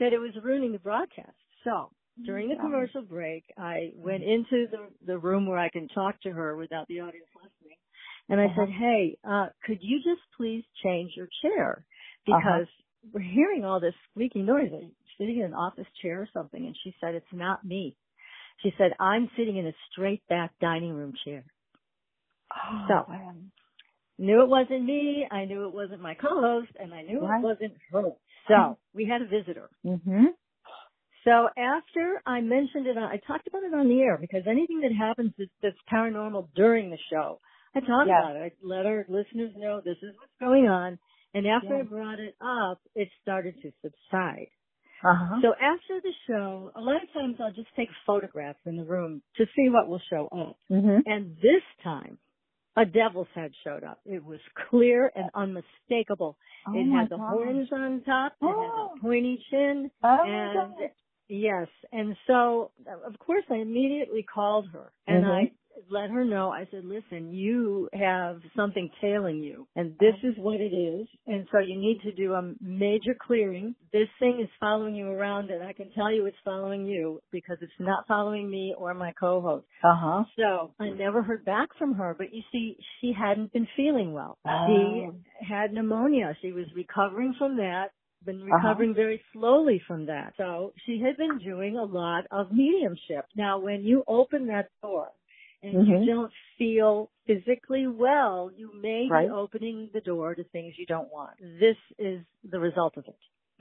that 0.00 0.12
it 0.12 0.18
was 0.18 0.32
ruining 0.42 0.72
the 0.72 0.78
broadcast. 0.78 1.36
So 1.64 1.90
during 2.26 2.48
the 2.48 2.56
commercial 2.56 3.02
break, 3.02 3.44
I 3.58 3.92
went 3.96 4.22
into 4.24 4.66
the 4.70 4.88
the 5.06 5.18
room 5.18 5.46
where 5.46 5.58
I 5.58 5.70
can 5.70 5.88
talk 5.88 6.20
to 6.22 6.30
her 6.32 6.56
without 6.56 6.88
the 6.88 7.00
audience 7.00 7.28
listening, 7.36 7.78
and 8.28 8.40
I 8.40 8.46
Uh-huh. 8.46 8.66
said, 8.66 8.70
"Hey, 8.70 9.18
uh, 9.24 9.50
could 9.64 9.82
you 9.82 9.98
just 10.02 10.22
please 10.36 10.64
change 10.84 11.16
your 11.16 11.28
chair 11.42 11.86
because 12.26 12.68
we're 13.12 13.20
hearing 13.20 13.64
all 13.64 13.80
this 13.80 13.94
squeaky 14.10 14.42
noise? 14.42 14.72
Are 14.72 14.82
you 14.82 14.92
sitting 15.18 15.38
in 15.38 15.46
an 15.46 15.54
office 15.54 15.88
chair 16.02 16.22
or 16.22 16.28
something?" 16.32 16.66
And 16.66 16.76
she 16.84 16.94
said, 17.00 17.14
"It's 17.14 17.32
not 17.32 17.64
me." 17.64 17.96
She 18.62 18.72
said, 18.78 18.94
"I'm 19.00 19.30
sitting 19.36 19.56
in 19.58 19.66
a 19.66 19.74
straight 19.90 20.26
back 20.28 20.58
dining 20.60 20.94
room 20.94 21.14
chair." 21.24 21.44
So. 22.88 23.06
Knew 24.20 24.42
it 24.42 24.48
wasn't 24.48 24.84
me. 24.84 25.28
I 25.30 25.44
knew 25.44 25.68
it 25.68 25.72
wasn't 25.72 26.00
my 26.02 26.14
co-host, 26.14 26.72
and 26.80 26.92
I 26.92 27.02
knew 27.02 27.20
Right. 27.20 27.38
it 27.38 27.44
wasn't 27.44 27.74
her. 27.92 28.02
So 28.48 28.78
we 28.94 29.04
had 29.04 29.20
a 29.22 29.26
visitor. 29.26 29.68
Mhm. 29.84 30.28
So 31.24 31.48
after 31.56 32.22
I 32.26 32.40
mentioned 32.40 32.86
it, 32.86 32.96
I 32.96 33.18
talked 33.26 33.46
about 33.46 33.62
it 33.62 33.74
on 33.74 33.88
the 33.88 34.00
air 34.00 34.16
because 34.18 34.44
anything 34.46 34.80
that 34.80 34.92
happens 34.92 35.32
that's, 35.38 35.50
that's 35.62 35.76
paranormal 35.92 36.48
during 36.56 36.88
the 36.90 36.96
show, 37.10 37.40
I 37.74 37.80
talk 37.80 38.06
Yes. 38.06 38.18
about 38.18 38.36
it. 38.36 38.40
I 38.42 38.66
let 38.66 38.86
our 38.86 39.04
listeners 39.08 39.52
know 39.56 39.82
this 39.84 39.98
is 40.02 40.14
what's 40.18 40.32
going 40.40 40.66
on. 40.66 40.98
And 41.34 41.46
after 41.46 41.76
I 41.76 41.82
brought 41.82 42.18
it 42.20 42.34
up, 42.40 42.80
it 42.94 43.08
started 43.20 43.54
to 43.62 43.70
subside. 43.82 44.48
Uh-huh. 45.04 45.40
So 45.42 45.52
after 45.60 46.00
the 46.00 46.14
show, 46.26 46.72
a 46.74 46.80
lot 46.80 47.02
of 47.02 47.12
times 47.12 47.36
I'll 47.40 47.52
just 47.52 47.68
take 47.76 47.90
photographs 48.06 48.60
in 48.64 48.76
the 48.76 48.84
room 48.84 49.20
to 49.36 49.44
see 49.54 49.68
what 49.68 49.88
will 49.88 50.00
show 50.10 50.26
up. 50.28 50.56
Mhm. 50.70 51.02
And 51.04 51.36
this 51.36 51.62
time, 51.84 52.18
a 52.80 52.84
devil's 52.84 53.28
head 53.34 53.50
showed 53.64 53.82
up. 53.84 54.00
It 54.06 54.24
was 54.24 54.40
clear 54.70 55.10
and 55.16 55.28
unmistakable. 55.34 56.36
Oh 56.66 56.72
it 56.78 56.90
had 56.90 57.08
the 57.10 57.16
God. 57.16 57.30
horns 57.32 57.68
on 57.72 58.02
top. 58.04 58.32
It 58.40 58.44
Oh. 58.46 58.90
had 58.92 58.98
a 58.98 59.00
pointy 59.00 59.44
chin. 59.50 59.90
Oh 60.02 60.22
and 60.24 60.90
yes, 61.28 61.66
and 61.92 62.16
so 62.26 62.70
of 63.04 63.18
course 63.18 63.44
I 63.50 63.56
immediately 63.56 64.22
called 64.22 64.68
her, 64.68 64.92
and 65.06 65.24
Mhm. 65.24 65.30
I 65.30 65.52
let 65.90 66.10
her 66.10 66.24
know. 66.24 66.50
I 66.50 66.66
said, 66.70 66.84
listen, 66.84 67.32
you 67.32 67.88
have 67.92 68.40
something 68.56 68.90
tailing 69.00 69.38
you 69.38 69.66
and 69.76 69.92
this 70.00 70.14
is 70.22 70.34
what 70.38 70.60
it 70.60 70.74
is. 70.74 71.06
And 71.26 71.46
so 71.52 71.58
you 71.58 71.78
need 71.78 72.00
to 72.04 72.12
do 72.12 72.34
a 72.34 72.52
major 72.60 73.16
clearing. 73.20 73.74
This 73.92 74.08
thing 74.18 74.40
is 74.42 74.48
following 74.60 74.94
you 74.94 75.08
around 75.08 75.50
and 75.50 75.62
I 75.62 75.72
can 75.72 75.90
tell 75.92 76.12
you 76.12 76.26
it's 76.26 76.36
following 76.44 76.86
you 76.86 77.20
because 77.32 77.58
it's 77.60 77.72
not 77.78 78.06
following 78.06 78.50
me 78.50 78.74
or 78.76 78.94
my 78.94 79.12
co-host. 79.18 79.66
Uh 79.82 79.94
huh. 79.96 80.24
So 80.36 80.72
I 80.80 80.90
never 80.90 81.22
heard 81.22 81.44
back 81.44 81.68
from 81.78 81.94
her, 81.94 82.14
but 82.16 82.32
you 82.32 82.42
see, 82.52 82.76
she 83.00 83.12
hadn't 83.18 83.52
been 83.52 83.68
feeling 83.76 84.12
well. 84.12 84.38
Oh. 84.46 84.66
She 84.66 85.44
had 85.46 85.72
pneumonia. 85.72 86.36
She 86.42 86.52
was 86.52 86.66
recovering 86.74 87.34
from 87.38 87.56
that 87.58 87.88
been 88.24 88.42
Uh-huh. 88.42 88.56
recovering 88.56 88.94
very 88.94 89.22
slowly 89.32 89.80
from 89.86 90.06
that. 90.06 90.34
So 90.36 90.72
she 90.84 90.98
had 91.00 91.16
been 91.16 91.38
doing 91.38 91.76
a 91.76 91.84
lot 91.84 92.24
of 92.32 92.50
mediumship. 92.52 93.24
Now 93.36 93.60
when 93.60 93.82
you 93.84 94.02
open 94.08 94.48
that 94.48 94.68
door 94.82 95.08
and 95.62 95.74
Mhm. 95.74 96.00
you 96.00 96.06
don't 96.06 96.32
feel 96.58 97.10
physically 97.26 97.86
well, 97.86 98.50
you 98.54 98.72
may 98.74 99.08
Right. 99.10 99.26
be 99.26 99.30
opening 99.30 99.90
the 99.92 100.00
door 100.00 100.34
to 100.34 100.44
things 100.44 100.78
you 100.78 100.86
don't 100.86 101.12
want. 101.12 101.38
This 101.38 101.76
is 101.98 102.24
the 102.44 102.60
result 102.60 102.96
of 102.96 103.06
it. 103.06 103.18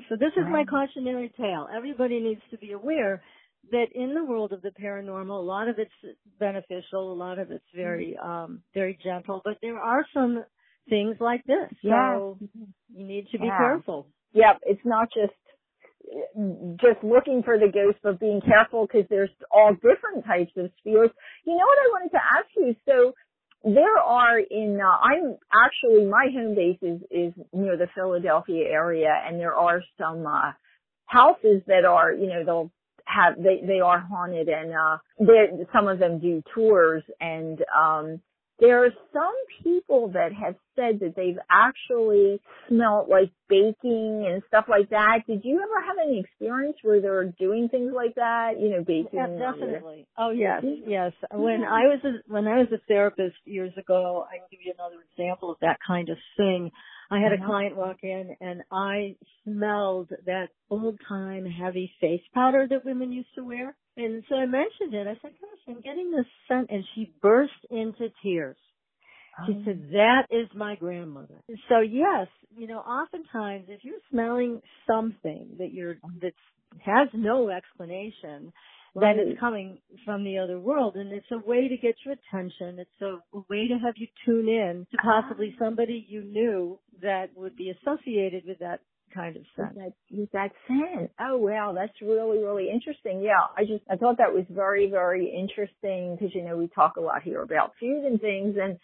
So 0.09 0.15
this 0.15 0.33
is 0.37 0.45
my 0.47 0.63
cautionary 0.65 1.29
tale. 1.29 1.67
Everybody 1.75 2.19
needs 2.19 2.41
to 2.51 2.57
be 2.57 2.71
aware 2.73 3.23
that 3.71 3.91
in 3.93 4.13
the 4.13 4.23
world 4.23 4.53
of 4.53 4.61
the 4.61 4.69
paranormal, 4.71 5.39
a 5.39 5.41
lot 5.41 5.67
of 5.67 5.79
it's 5.79 5.91
beneficial, 6.39 7.11
a 7.11 7.15
lot 7.15 7.39
of 7.39 7.51
it's 7.51 7.65
very, 7.75 8.15
um, 8.17 8.63
very 8.73 8.95
gentle, 9.03 9.41
but 9.43 9.57
there 9.61 9.79
are 9.79 10.05
some 10.13 10.45
things 10.89 11.19
like 11.19 11.43
this. 11.45 11.69
Yeah. 11.81 12.19
So 12.19 12.39
you 12.95 13.05
need 13.05 13.27
to 13.31 13.39
be 13.39 13.47
Yeah. 13.47 13.57
careful. 13.57 14.07
Yep, 14.33 14.59
it's 14.63 14.85
not 14.85 15.11
just 15.11 15.33
just 16.79 17.03
looking 17.03 17.43
for 17.43 17.57
the 17.57 17.71
ghost, 17.71 17.97
but 18.03 18.19
being 18.19 18.41
careful 18.41 18.87
because 18.87 19.07
there's 19.09 19.29
all 19.51 19.73
different 19.73 20.25
types 20.25 20.51
of 20.57 20.71
spirits. 20.79 21.13
You 21.45 21.53
know 21.53 21.65
what 21.65 21.79
I 21.79 21.87
wanted 21.91 22.11
to 22.11 22.21
ask 22.37 22.47
you? 22.55 22.75
So 22.85 23.13
there 23.63 23.97
are 23.97 24.39
in 24.39 24.79
uh, 24.81 24.87
I'm 24.87 25.37
actually 25.53 26.05
my 26.05 26.27
home 26.33 26.55
base 26.55 26.79
is 26.81 27.01
is 27.11 27.33
near 27.53 27.77
the 27.77 27.87
Philadelphia 27.95 28.65
area, 28.69 29.13
and 29.27 29.39
there 29.39 29.55
are 29.55 29.81
some 29.97 30.25
uh, 30.25 30.51
houses 31.05 31.61
that 31.67 31.85
are 31.85 32.13
you 32.13 32.27
know 32.27 32.43
they'll 32.45 32.71
have 33.05 33.35
they 33.37 33.65
they 33.65 33.79
are 33.79 33.99
haunted, 33.99 34.47
and 34.47 34.73
uh, 34.73 34.97
some 35.73 35.87
of 35.87 35.99
them 35.99 36.19
do 36.19 36.43
tours, 36.53 37.03
and 37.19 37.63
um 37.75 38.21
there 38.59 38.83
are 38.85 38.89
some 39.13 39.35
people 39.63 40.09
that 40.13 40.33
have 40.33 40.55
said 40.75 40.99
that 41.01 41.15
they've 41.15 41.37
actually 41.49 42.39
smelt 42.67 43.07
like 43.09 43.31
baking 43.49 44.27
and 44.27 44.41
stuff 44.47 44.65
like 44.67 44.89
that. 44.89 45.19
Did 45.27 45.41
you 45.43 45.61
ever 45.61 45.85
have 45.85 45.97
any 46.03 46.19
experience 46.19 46.77
where 46.81 46.99
they're 46.99 47.33
doing 47.39 47.69
things 47.69 47.91
like 47.95 48.15
that? 48.15 48.53
You 48.59 48.69
know, 48.69 48.83
baking. 48.83 49.09
Yeah, 49.13 49.27
or- 49.27 49.53
definitely. 49.53 50.07
Oh 50.17 50.31
yes, 50.31 50.63
yes. 50.85 51.11
When 51.31 51.63
I 51.63 51.83
was 51.83 51.99
a, 52.03 52.31
when 52.31 52.47
I 52.47 52.59
was 52.59 52.67
a 52.73 52.79
therapist 52.87 53.35
years 53.45 53.73
ago, 53.77 54.25
I 54.27 54.37
can 54.37 54.47
give 54.49 54.61
you 54.63 54.73
another 54.77 54.97
example 55.11 55.51
of 55.51 55.57
that 55.61 55.77
kind 55.85 56.09
of 56.09 56.17
thing. 56.35 56.71
I 57.09 57.19
had 57.19 57.31
a 57.31 57.35
Uh-huh. 57.35 57.45
client 57.45 57.75
walk 57.77 57.97
in 58.03 58.35
and 58.41 58.63
I 58.71 59.15
smelled 59.43 60.09
that 60.25 60.49
old 60.69 60.99
time 61.07 61.45
heavy 61.45 61.91
face 62.01 62.21
powder 62.33 62.67
that 62.69 62.85
women 62.85 63.11
used 63.11 63.33
to 63.35 63.43
wear. 63.45 63.75
And 63.95 64.23
so 64.29 64.35
I 64.35 64.45
mentioned 64.45 64.93
it. 64.93 65.07
I 65.07 65.13
said, 65.21 65.31
gosh, 65.41 65.59
I'm 65.67 65.81
getting 65.81 66.11
this 66.11 66.25
scent 66.47 66.69
and 66.69 66.83
she 66.95 67.13
burst 67.21 67.53
into 67.69 68.09
tears. 68.23 68.57
She 69.45 69.53
Oh. 69.53 69.65
said, 69.65 69.89
that 69.93 70.27
is 70.31 70.47
my 70.55 70.75
grandmother. 70.75 71.41
So 71.69 71.79
yes, 71.81 72.27
you 72.55 72.67
know, 72.67 72.79
oftentimes 72.79 73.65
if 73.69 73.83
you're 73.83 73.99
smelling 74.09 74.61
something 74.87 75.55
that 75.59 75.71
you're, 75.73 75.95
that 76.21 76.33
has 76.79 77.07
no 77.13 77.49
explanation, 77.49 78.51
then 78.95 79.19
it's 79.19 79.39
coming 79.39 79.77
from 80.05 80.23
the 80.23 80.39
other 80.39 80.59
world 80.59 80.95
and 80.95 81.11
it's 81.11 81.29
a 81.31 81.37
way 81.37 81.67
to 81.67 81.77
get 81.77 81.95
your 82.03 82.15
attention. 82.15 82.79
It's 82.79 83.01
a 83.01 83.17
way 83.47 83.67
to 83.67 83.77
have 83.77 83.93
you 83.97 84.07
tune 84.25 84.49
in 84.49 84.87
to 84.91 84.97
possibly 84.97 85.55
somebody 85.59 86.03
you 86.09 86.23
knew 86.23 86.79
that 87.01 87.29
would 87.35 87.55
be 87.55 87.71
associated 87.71 88.43
with 88.47 88.59
that 88.59 88.81
kind 89.13 89.35
of 89.35 89.43
with 89.57 89.75
that 89.75 89.93
with 90.11 90.31
that 90.31 90.51
scent. 90.67 91.11
Oh 91.19 91.37
wow, 91.37 91.73
that's 91.73 91.93
really 92.01 92.39
really 92.39 92.69
interesting. 92.69 93.21
Yeah, 93.21 93.41
I 93.55 93.63
just 93.63 93.83
I 93.89 93.95
thought 93.95 94.17
that 94.17 94.33
was 94.33 94.45
very 94.49 94.89
very 94.89 95.33
interesting 95.33 96.15
because 96.15 96.33
you 96.35 96.43
know 96.43 96.57
we 96.57 96.67
talk 96.67 96.97
a 96.97 97.01
lot 97.01 97.23
here 97.23 97.41
about 97.41 97.73
food 97.79 98.03
and 98.03 98.19
things, 98.19 98.55
and 98.61 98.77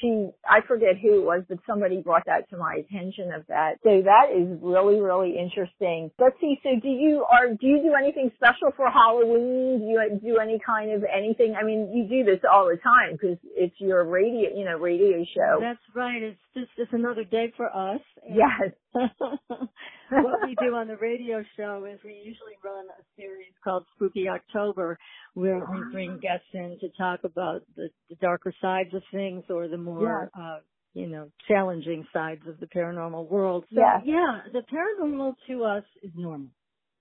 she 0.00 0.30
I 0.48 0.60
forget 0.66 0.98
who 1.00 1.20
it 1.20 1.24
was, 1.24 1.44
but 1.48 1.58
somebody 1.66 2.02
brought 2.02 2.24
that 2.26 2.48
to 2.50 2.56
my 2.56 2.80
attention 2.80 3.32
of 3.32 3.46
that. 3.48 3.76
So 3.82 4.02
that 4.02 4.34
is 4.34 4.58
really 4.62 5.00
really 5.00 5.36
interesting. 5.38 6.10
Let's 6.18 6.36
see. 6.40 6.58
So 6.62 6.70
do 6.80 6.88
you 6.88 7.24
are 7.30 7.48
do 7.48 7.66
you 7.66 7.82
do 7.82 7.94
anything 7.98 8.30
special 8.36 8.72
for 8.76 8.90
Halloween? 8.90 9.80
Do 9.80 9.86
you 9.86 10.20
do 10.22 10.38
any 10.38 10.58
kind 10.64 10.92
of 10.92 11.04
anything? 11.04 11.54
I 11.60 11.64
mean, 11.64 11.92
you 11.94 12.08
do 12.08 12.24
this 12.24 12.40
all 12.50 12.66
the 12.66 12.78
time 12.78 13.12
because 13.12 13.38
it's 13.56 13.74
your 13.78 14.04
radio 14.04 14.50
you 14.56 14.64
know 14.64 14.78
radio 14.78 15.24
show. 15.34 15.58
That's 15.60 15.82
right. 15.94 16.22
It's 16.22 16.40
just 16.54 16.70
it's 16.76 16.92
another 16.92 17.24
day 17.24 17.52
for 17.56 17.66
us. 17.66 18.00
Yes. 18.28 18.72
what 20.20 20.42
we 20.42 20.54
do 20.56 20.74
on 20.74 20.88
the 20.88 20.96
radio 20.96 21.42
show 21.56 21.86
is 21.92 21.98
we 22.04 22.14
usually 22.14 22.56
run 22.64 22.86
a 22.98 23.02
series 23.16 23.52
called 23.64 23.84
Spooky 23.96 24.28
October 24.28 24.98
where 25.34 25.60
we 25.60 25.82
bring 25.92 26.18
guests 26.20 26.46
in 26.54 26.78
to 26.80 26.88
talk 26.98 27.20
about 27.24 27.62
the, 27.76 27.88
the 28.10 28.16
darker 28.16 28.54
sides 28.60 28.94
of 28.94 29.02
things 29.12 29.44
or 29.50 29.68
the 29.68 29.78
more 29.78 30.30
uh 30.38 30.58
you 30.94 31.06
know, 31.06 31.30
challenging 31.48 32.06
sides 32.12 32.42
of 32.46 32.60
the 32.60 32.66
paranormal 32.66 33.30
world. 33.30 33.64
So 33.74 33.80
Yeah. 33.80 34.00
yeah, 34.04 34.40
the 34.52 34.60
paranormal 34.60 35.34
to 35.48 35.64
us 35.64 35.84
is 36.02 36.10
normal. 36.14 36.48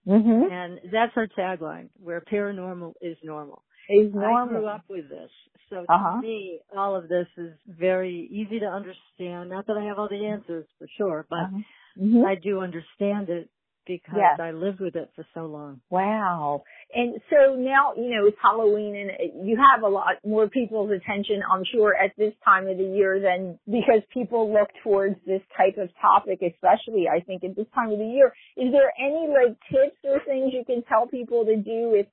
Mhm. 0.08 0.52
And 0.52 0.80
that's 0.92 1.12
our 1.18 1.28
tagline, 1.28 1.90
where 2.02 2.22
paranormal 2.22 2.94
is 3.02 3.18
normal. 3.24 3.64
Is 3.90 4.14
I 4.16 4.48
grew 4.48 4.66
up 4.68 4.84
with 4.90 5.10
this. 5.10 5.32
So 5.70 5.86
Uh-huh. 5.90 6.22
to 6.22 6.28
me, 6.28 6.62
all 6.76 6.96
of 6.96 7.10
this 7.10 7.28
is 7.38 7.54
very 7.68 8.28
easy 8.32 8.60
to 8.60 8.66
understand. 8.68 9.50
Not 9.50 9.68
that 9.68 9.78
I 9.78 9.84
have 9.84 10.00
all 10.00 10.08
the 10.08 10.26
answers 10.26 10.68
for 10.80 10.88
sure, 10.98 11.26
but 11.30 11.40
Uh-huh. 11.40 11.60
Mhm. 11.98 12.26
I 12.26 12.36
do 12.36 12.60
understand 12.62 13.30
it 13.30 13.50
because 13.86 14.16
Yes. 14.18 14.40
I 14.40 14.52
lived 14.52 14.80
with 14.80 14.96
it 14.96 15.10
for 15.16 15.26
so 15.34 15.46
long. 15.46 15.82
Wow. 15.90 16.64
And 16.94 17.22
so 17.30 17.56
now, 17.56 17.94
you 17.96 18.10
know, 18.10 18.28
it's 18.28 18.38
Halloween 18.42 18.96
and 18.96 19.48
you 19.48 19.58
have 19.58 19.84
a 19.84 19.88
lot 19.88 20.18
more 20.24 20.48
people's 20.48 20.92
attention, 20.92 21.42
I'm 21.50 21.64
sure, 21.64 21.96
at 21.96 22.16
this 22.16 22.34
time 22.46 22.68
of 22.68 22.78
the 22.78 22.84
year 22.86 23.20
than 23.20 23.60
because 23.66 24.04
people 24.14 24.52
look 24.54 24.70
towards 24.84 25.16
this 25.26 25.42
type 25.58 25.78
of 25.78 25.90
topic, 26.00 26.42
especially 26.42 27.10
I 27.10 27.22
think 27.22 27.44
at 27.44 27.56
this 27.56 27.68
time 27.74 27.92
of 27.92 27.98
the 27.98 28.06
year. 28.06 28.34
Is 28.56 28.72
there 28.72 28.92
any 29.00 29.28
like 29.28 29.58
tips 29.70 29.98
or 30.04 30.20
things 30.26 30.54
you 30.54 30.64
can 30.66 30.84
tell 30.84 31.08
people 31.08 31.46
to 31.46 31.56
do 31.56 31.96
if 31.96 32.08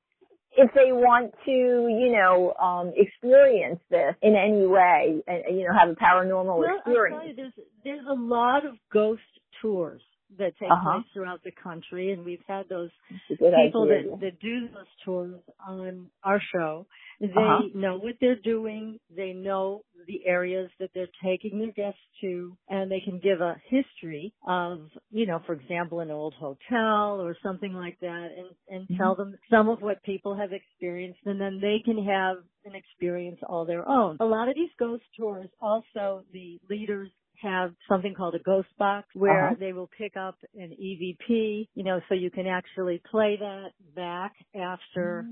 if 0.57 0.73
they 0.73 0.93
want 0.93 1.35
to, 1.45 1.51
you 1.53 2.11
know, 2.11 2.55
um, 2.55 2.93
experience 2.97 3.81
this 3.91 4.15
in 4.23 4.35
any 4.35 4.67
way 4.67 5.23
and, 5.27 5.57
you 5.57 5.69
know, 5.69 5.75
have 5.79 5.91
a 5.91 5.95
paranormal 5.95 6.59
well, 6.59 6.79
experience? 6.79 7.23
you, 7.29 7.35
there's 7.37 7.53
there's 7.85 8.07
a 8.09 8.15
lot 8.15 8.65
of 8.65 8.75
ghost 8.93 9.21
tours 9.63 10.03
that 10.39 10.53
take 10.59 10.71
Uh-huh. 10.71 10.93
place 11.01 11.07
throughout 11.15 11.43
the 11.45 11.53
country, 11.63 12.13
and 12.13 12.25
we've 12.25 12.43
had 12.47 12.69
those 12.69 12.91
It's 13.11 13.41
a 13.41 13.45
good 13.45 13.55
people 13.55 13.87
idea. 13.87 14.03
that, 14.11 14.21
that 14.21 14.41
do 14.41 14.69
those 14.69 14.87
tours 15.05 15.41
on 15.67 16.11
our 16.23 16.41
show, 16.53 16.87
they 17.21 17.27
Uh-huh. 17.29 17.63
know 17.75 17.99
what 17.99 18.15
they're 18.21 18.37
doing, 18.41 18.99
they 19.15 19.33
know 19.33 19.85
the 20.07 20.27
areas 20.27 20.71
that 20.81 20.91
they're 20.95 21.09
taking 21.25 21.59
their 21.59 21.73
guests 21.73 22.01
to, 22.21 22.57
and 22.69 22.91
they 22.91 23.01
can 23.01 23.19
give 23.21 23.41
a 23.41 23.57
history 23.69 24.33
of, 24.47 24.89
you 25.11 25.27
know, 25.27 25.41
for 25.47 25.55
example, 25.55 26.01
an 26.01 26.11
old 26.11 26.35
hotel 26.35 27.21
or 27.21 27.37
something 27.43 27.73
like 27.73 27.99
that 28.01 28.29
and, 28.37 28.49
and 28.69 28.89
Mhm. 28.91 28.99
tell 28.99 29.15
them 29.15 29.37
some 29.51 29.69
of 29.69 29.81
what 29.83 30.03
people 30.03 30.35
have 30.37 30.53
experienced 30.53 31.21
and 31.25 31.41
then 31.41 31.59
they 31.61 31.79
can 31.85 32.05
have 32.05 32.37
an 32.65 32.75
experience 32.75 33.39
all 33.49 33.65
their 33.65 33.89
own. 33.89 34.17
A 34.21 34.25
lot 34.25 34.49
of 34.49 34.55
these 34.55 34.71
ghost 34.79 35.05
tours 35.19 35.49
also 35.61 36.25
the 36.33 36.61
leaders 36.71 37.11
have 37.41 37.73
something 37.89 38.15
called 38.15 38.35
a 38.35 38.39
ghost 38.41 38.69
box 38.79 39.07
where 39.15 39.47
Uh-huh. 39.47 39.57
they 39.59 39.73
will 39.73 39.87
pick 39.97 40.17
up 40.17 40.37
an 40.55 40.73
EVP, 40.73 41.69
you 41.75 41.85
know, 41.85 42.01
so 42.09 42.15
you 42.15 42.31
can 42.31 42.47
actually 42.47 42.99
play 43.11 43.37
that 43.37 43.71
back 43.95 44.35
after 44.55 45.25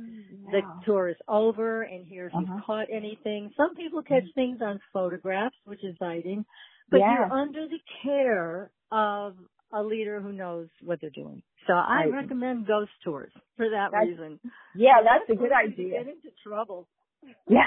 the 0.52 0.60
Wow. 0.60 0.80
tour 0.84 1.08
is 1.08 1.16
over 1.28 1.82
and 1.82 2.06
hear 2.06 2.26
if 2.26 2.34
Uh-huh. 2.34 2.54
you've 2.54 2.64
caught 2.64 2.88
anything. 2.90 3.50
Some 3.56 3.74
people 3.74 4.02
catch 4.02 4.24
things 4.34 4.62
on 4.62 4.78
photographs, 4.92 5.56
which 5.64 5.82
is 5.82 5.94
exciting, 5.94 6.44
but 6.90 7.00
Yeah. 7.00 7.14
you're 7.14 7.32
under 7.32 7.66
the 7.66 7.80
care 8.02 8.70
of 8.92 9.36
a 9.72 9.82
leader 9.82 10.20
who 10.20 10.32
knows 10.32 10.68
what 10.82 11.00
they're 11.00 11.10
doing. 11.10 11.42
So 11.66 11.72
I 11.72 12.04
Right. 12.04 12.12
recommend 12.12 12.66
ghost 12.66 12.92
tours 13.02 13.32
for 13.56 13.68
that 13.68 13.90
That's- 13.90 14.08
reason. 14.10 14.38
Yeah, 14.76 15.02
that's 15.02 15.28
a 15.28 15.34
good 15.34 15.50
idea. 15.50 16.04
Get 16.04 16.08
into 16.14 16.30
trouble. 16.42 16.86
Yeah, 17.50 17.66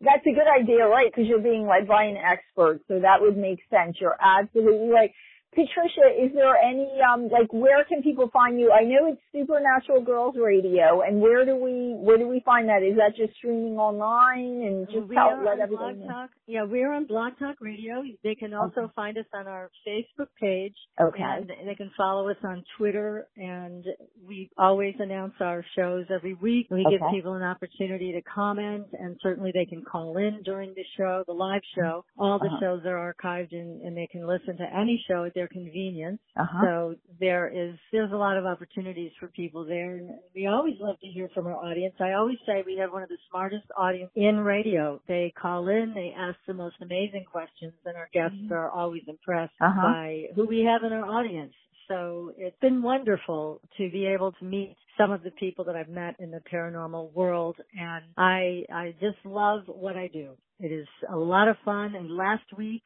that's 0.00 0.26
a 0.26 0.32
good 0.34 0.48
idea, 0.48 0.86
right? 0.86 1.10
Because 1.12 1.28
you're 1.28 1.40
being 1.42 1.66
led 1.68 1.88
by 1.88 2.04
an 2.04 2.16
expert, 2.16 2.80
so 2.88 3.00
that 3.00 3.20
would 3.20 3.36
make 3.36 3.60
sense. 3.70 3.96
You're 4.00 4.16
absolutely 4.20 4.88
right. 4.90 5.12
Patricia, 5.54 6.06
is 6.22 6.30
there 6.34 6.54
any 6.56 6.88
um 7.02 7.28
like 7.28 7.52
where 7.52 7.82
can 7.84 8.02
people 8.02 8.28
find 8.32 8.60
you? 8.60 8.70
I 8.70 8.84
know 8.84 9.08
it's 9.12 9.20
Supernatural 9.32 10.04
Girlz 10.04 10.36
Radio, 10.36 11.00
and 11.02 11.20
where 11.20 11.44
do 11.44 11.56
we 11.56 11.94
where 11.98 12.18
do 12.18 12.28
we 12.28 12.40
find 12.44 12.68
that? 12.68 12.82
Is 12.82 12.96
that 12.96 13.16
just 13.16 13.34
streaming 13.38 13.76
online 13.78 14.62
and 14.66 14.86
just 14.86 15.08
we 15.08 15.16
tell 15.16 15.24
are 15.30 15.44
let 15.44 15.54
on 15.54 15.60
everybody 15.62 15.96
Blog? 15.98 16.08
Talk. 16.10 16.30
Yeah, 16.46 16.64
we're 16.64 16.92
on 16.92 17.06
Blog 17.06 17.32
Talk 17.38 17.56
Radio. 17.60 18.02
They 18.22 18.34
can 18.34 18.52
also 18.54 18.92
find 18.94 19.16
us 19.18 19.24
on 19.34 19.46
our 19.46 19.70
Facebook 19.86 20.28
page. 20.40 20.74
Okay. 21.00 21.22
And 21.22 21.50
they 21.66 21.74
can 21.74 21.90
follow 21.96 22.28
us 22.28 22.36
on 22.44 22.62
Twitter 22.76 23.26
and 23.36 23.84
we 24.26 24.50
always 24.58 24.94
announce 24.98 25.34
our 25.40 25.64
shows 25.76 26.06
every 26.14 26.34
week. 26.34 26.68
We 26.70 26.86
give 26.90 27.00
people 27.12 27.34
an 27.34 27.42
opportunity 27.42 28.12
to 28.12 28.22
comment 28.22 28.86
and 28.98 29.16
certainly 29.22 29.50
they 29.52 29.64
can 29.66 29.82
call 29.82 30.16
in 30.18 30.40
during 30.44 30.74
the 30.74 30.84
show, 30.96 31.24
the 31.26 31.32
live 31.34 31.62
show. 31.74 32.04
All 32.18 32.38
the 32.38 32.46
Uh-huh. 32.48 32.60
shows 32.60 32.82
are 32.86 33.12
archived 33.14 33.52
and, 33.52 33.82
and 33.82 33.94
they 33.96 34.06
can 34.06 34.26
listen 34.26 34.56
to 34.56 34.64
any 34.74 35.02
show 35.06 35.28
their 35.38 35.48
convenience. 35.58 36.20
Uh-huh. 36.36 36.62
So 36.64 36.94
there 37.20 37.46
is, 37.62 37.72
there's 37.92 38.12
a 38.12 38.16
lot 38.26 38.36
of 38.40 38.44
opportunities 38.54 39.12
for 39.20 39.28
people 39.28 39.62
there 39.74 39.92
and 39.98 40.06
we 40.34 40.46
always 40.54 40.74
love 40.86 40.96
to 41.04 41.08
hear 41.16 41.28
from 41.34 41.46
our 41.46 41.58
audience. 41.68 41.94
I 42.00 42.12
always 42.20 42.38
say 42.46 42.54
we 42.66 42.76
have 42.82 42.92
one 42.92 43.02
of 43.06 43.08
the 43.08 43.22
smartest 43.30 43.66
audience 43.86 44.10
in 44.28 44.34
radio. 44.40 45.00
They 45.06 45.26
call 45.40 45.68
in, 45.68 45.92
they 45.94 46.10
ask 46.26 46.36
the 46.46 46.54
most 46.64 46.76
amazing 46.88 47.24
questions 47.30 47.72
and 47.86 47.96
our 47.96 48.08
guests 48.12 48.44
are 48.50 48.70
always 48.80 49.02
impressed 49.06 49.54
Uh-huh. 49.60 49.82
by 49.92 50.06
who 50.34 50.44
we 50.54 50.60
have 50.70 50.82
in 50.86 50.92
our 50.98 51.06
audience. 51.18 51.54
So 51.88 52.32
it's 52.36 52.60
been 52.60 52.82
wonderful 52.82 53.60
to 53.78 53.90
be 53.90 54.04
able 54.06 54.32
to 54.32 54.44
meet 54.44 54.76
some 54.98 55.10
of 55.16 55.22
the 55.22 55.30
people 55.42 55.64
that 55.66 55.76
I've 55.76 55.88
met 56.04 56.14
in 56.18 56.30
the 56.30 56.42
paranormal 56.52 57.04
world 57.14 57.56
and 57.78 58.04
I, 58.16 58.64
I 58.82 58.94
just 59.00 59.20
love 59.24 59.62
what 59.66 59.96
I 59.96 60.06
do. 60.12 60.28
It 60.60 60.72
is 60.72 60.88
a 61.08 61.16
lot 61.16 61.46
of 61.48 61.56
fun 61.64 61.94
and 61.94 62.10
last 62.26 62.48
week 62.56 62.82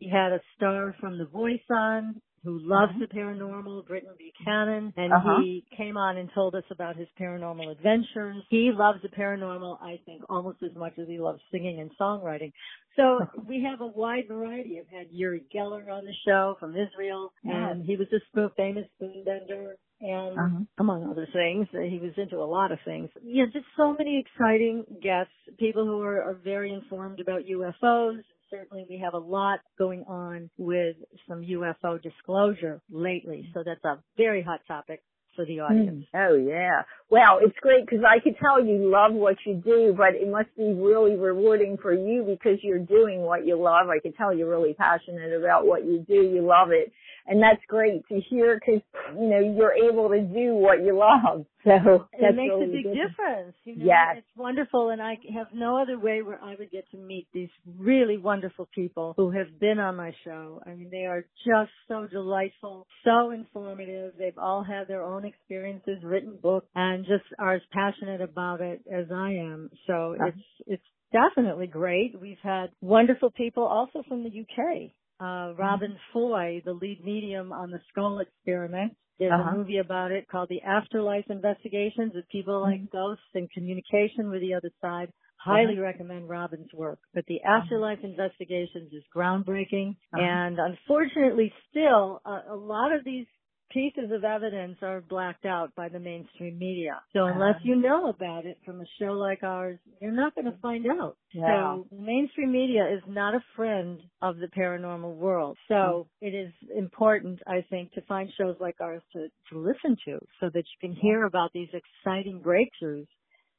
we 0.00 0.08
had 0.08 0.32
a 0.32 0.40
star 0.56 0.94
from 1.00 1.18
The 1.18 1.26
Voice 1.26 1.60
on 1.70 2.20
who 2.44 2.58
loves 2.58 2.90
Uh-huh. 2.90 3.00
the 3.00 3.06
paranormal, 3.06 3.86
Britton 3.86 4.14
Buchanan, 4.18 4.92
and 4.98 5.12
Uh-huh. 5.14 5.40
he 5.40 5.64
came 5.74 5.96
on 5.96 6.18
and 6.18 6.30
told 6.34 6.54
us 6.54 6.64
about 6.70 6.94
his 6.94 7.08
paranormal 7.18 7.70
adventures. 7.70 8.44
He 8.50 8.70
loves 8.70 9.00
the 9.00 9.08
paranormal, 9.08 9.78
I 9.80 9.96
think, 10.04 10.22
almost 10.28 10.62
as 10.62 10.74
much 10.74 10.98
as 10.98 11.08
he 11.08 11.18
loves 11.18 11.40
singing 11.50 11.80
and 11.80 11.90
songwriting. 11.96 12.52
So 12.96 13.20
we 13.48 13.62
have 13.62 13.80
a 13.80 13.86
wide 13.86 14.28
variety. 14.28 14.78
I've 14.78 14.88
had 14.88 15.06
Uri 15.10 15.44
Geller 15.54 15.88
on 15.90 16.04
the 16.04 16.12
show 16.26 16.56
from 16.60 16.76
Israel, 16.76 17.32
and 17.44 17.82
he 17.82 17.96
was 17.96 18.12
a 18.12 18.20
spoon, 18.28 18.50
famous 18.58 18.86
spoon 18.96 19.24
bender. 19.24 19.76
And 20.02 20.38
Uh-huh. 20.38 20.60
among 20.76 21.04
other 21.10 21.26
things, 21.32 21.66
he 21.70 21.98
was 21.98 22.12
into 22.18 22.36
a 22.42 22.44
lot 22.44 22.72
of 22.72 22.78
things. 22.84 23.08
Yeah, 23.22 23.46
just 23.46 23.64
so 23.74 23.94
many 23.94 24.18
exciting 24.18 24.84
guests, 25.00 25.32
people 25.56 25.86
who 25.86 26.02
are, 26.02 26.20
are 26.22 26.34
very 26.34 26.72
informed 26.74 27.20
about 27.20 27.46
UFOs, 27.46 28.22
certainly 28.54 28.86
we 28.88 28.98
have 28.98 29.14
a 29.14 29.18
lot 29.18 29.60
going 29.78 30.04
on 30.06 30.50
with 30.58 30.96
some 31.28 31.42
UFO 31.42 32.00
disclosure 32.02 32.80
lately. 32.90 33.48
So 33.54 33.62
that's 33.64 33.84
a 33.84 34.02
very 34.16 34.42
hot 34.42 34.60
topic 34.66 35.02
for 35.34 35.44
the 35.44 35.60
audience. 35.60 36.04
Mm. 36.14 36.30
Oh 36.30 36.36
yeah. 36.36 36.82
Well, 37.10 37.40
it's 37.42 37.56
great 37.60 37.84
because 37.84 38.04
I 38.08 38.20
could 38.22 38.36
tell 38.38 38.64
you 38.64 38.90
love 38.90 39.12
what 39.12 39.36
you 39.44 39.54
do, 39.54 39.94
but 39.96 40.14
it 40.14 40.30
must 40.30 40.54
be 40.56 40.72
really 40.72 41.16
rewarding 41.16 41.76
for 41.80 41.92
you 41.92 42.22
because 42.22 42.58
you're 42.62 42.78
doing 42.78 43.20
what 43.22 43.44
you 43.44 43.60
love. 43.60 43.88
I 43.88 43.98
could 43.98 44.16
tell 44.16 44.32
you're 44.32 44.50
really 44.50 44.74
passionate 44.74 45.32
about 45.36 45.66
what 45.66 45.84
you 45.84 46.04
do. 46.06 46.14
You 46.14 46.46
love 46.46 46.68
it. 46.70 46.92
And 47.26 47.42
that's 47.42 47.62
great 47.68 48.06
to 48.08 48.20
hear 48.30 48.60
because, 48.60 48.82
you 49.14 49.28
know, 49.28 49.40
you're 49.40 49.72
able 49.72 50.08
to 50.10 50.20
do 50.20 50.54
what 50.54 50.84
you 50.84 50.96
love. 50.96 51.46
So 51.64 52.08
It 52.12 52.36
makes 52.36 52.54
a 52.54 52.66
big 52.72 52.84
good. 52.84 52.94
difference. 52.94 53.56
You 53.64 53.76
know, 53.76 53.84
Yes. 53.86 54.18
it's 54.18 54.36
wonderful, 54.36 54.90
and 54.90 55.02
I 55.02 55.18
have 55.34 55.48
no 55.54 55.76
other 55.80 55.98
way 55.98 56.22
where 56.22 56.38
I 56.42 56.54
would 56.56 56.70
get 56.70 56.88
to 56.90 56.96
meet 56.96 57.26
these 57.32 57.50
really 57.78 58.18
wonderful 58.18 58.66
people 58.74 59.14
who 59.16 59.30
have 59.30 59.58
been 59.58 59.78
on 59.78 59.96
my 59.96 60.12
show. 60.24 60.62
I 60.66 60.70
mean, 60.74 60.90
they 60.90 61.06
are 61.06 61.26
just 61.46 61.72
so 61.88 62.06
delightful, 62.06 62.86
so 63.04 63.30
informative. 63.30 64.14
They've 64.18 64.38
all 64.38 64.62
had 64.62 64.88
their 64.88 65.02
own 65.02 65.24
experiences, 65.24 66.02
written 66.04 66.36
books, 66.42 66.68
and 66.74 67.04
just 67.06 67.24
are 67.38 67.54
as 67.54 67.62
passionate 67.72 68.20
about 68.20 68.60
it 68.60 68.82
as 68.90 69.10
I 69.10 69.32
am. 69.32 69.70
So 69.86 70.14
Uh-huh. 70.14 70.26
it's 70.28 70.46
it's 70.66 70.88
definitely 71.12 71.66
great. 71.66 72.18
We've 72.20 72.40
had 72.42 72.70
wonderful 72.80 73.30
people 73.30 73.64
also 73.64 74.02
from 74.08 74.22
the 74.24 74.30
UK. 74.40 74.92
Uh, 75.20 75.54
Robin 75.56 75.96
Foy, 76.12 76.60
the 76.64 76.72
lead 76.72 77.04
medium 77.04 77.52
on 77.52 77.70
the 77.70 77.80
Scole 77.90 78.18
experiment. 78.20 78.96
There's 79.18 79.32
Uh-huh. 79.32 79.50
a 79.50 79.56
movie 79.56 79.78
about 79.78 80.10
it 80.10 80.28
called 80.28 80.48
The 80.48 80.62
Afterlife 80.62 81.30
Investigations 81.30 82.12
with 82.14 82.28
people 82.28 82.60
like 82.60 82.90
ghosts 82.90 83.24
and 83.34 83.50
communication 83.50 84.30
with 84.30 84.40
the 84.40 84.54
other 84.54 84.70
side. 84.80 85.10
Highly 85.36 85.78
recommend 85.78 86.28
Robin's 86.28 86.72
work. 86.72 86.98
But 87.12 87.26
The 87.26 87.42
Afterlife 87.42 88.02
Investigations 88.02 88.92
is 88.92 89.04
groundbreaking. 89.14 89.90
Uh-huh. 90.12 90.22
And 90.22 90.58
unfortunately 90.58 91.52
still, 91.70 92.20
a, 92.24 92.44
a 92.50 92.56
lot 92.56 92.92
of 92.92 93.04
these 93.04 93.26
pieces 93.70 94.10
of 94.12 94.24
evidence 94.24 94.78
are 94.82 95.00
blacked 95.00 95.46
out 95.46 95.74
by 95.74 95.88
the 95.88 95.98
mainstream 95.98 96.58
media. 96.58 97.00
So 97.12 97.26
unless 97.26 97.56
you 97.62 97.76
know 97.76 98.08
about 98.08 98.46
it 98.46 98.58
from 98.64 98.80
a 98.80 98.84
show 99.00 99.12
like 99.12 99.42
ours, 99.42 99.78
you're 100.00 100.12
not 100.12 100.34
going 100.34 100.46
to 100.46 100.56
find 100.62 100.86
out. 100.86 101.16
Yeah. 101.32 101.46
So 101.46 101.86
mainstream 101.90 102.52
media 102.52 102.86
is 102.92 103.02
not 103.06 103.34
a 103.34 103.44
friend 103.56 104.00
of 104.22 104.38
the 104.38 104.46
paranormal 104.46 105.16
world. 105.16 105.56
So 105.68 106.08
hmm. 106.20 106.26
it 106.26 106.34
is 106.34 106.52
important, 106.76 107.40
I 107.46 107.64
think, 107.68 107.92
to 107.92 108.00
find 108.02 108.30
shows 108.38 108.56
like 108.60 108.76
ours 108.80 109.02
to, 109.14 109.28
to 109.50 109.58
listen 109.58 109.96
to 110.06 110.18
so 110.40 110.50
that 110.52 110.64
you 110.64 110.88
can 110.88 110.94
hear 110.94 111.24
about 111.24 111.52
these 111.52 111.68
exciting 111.72 112.40
breakthroughs. 112.40 113.06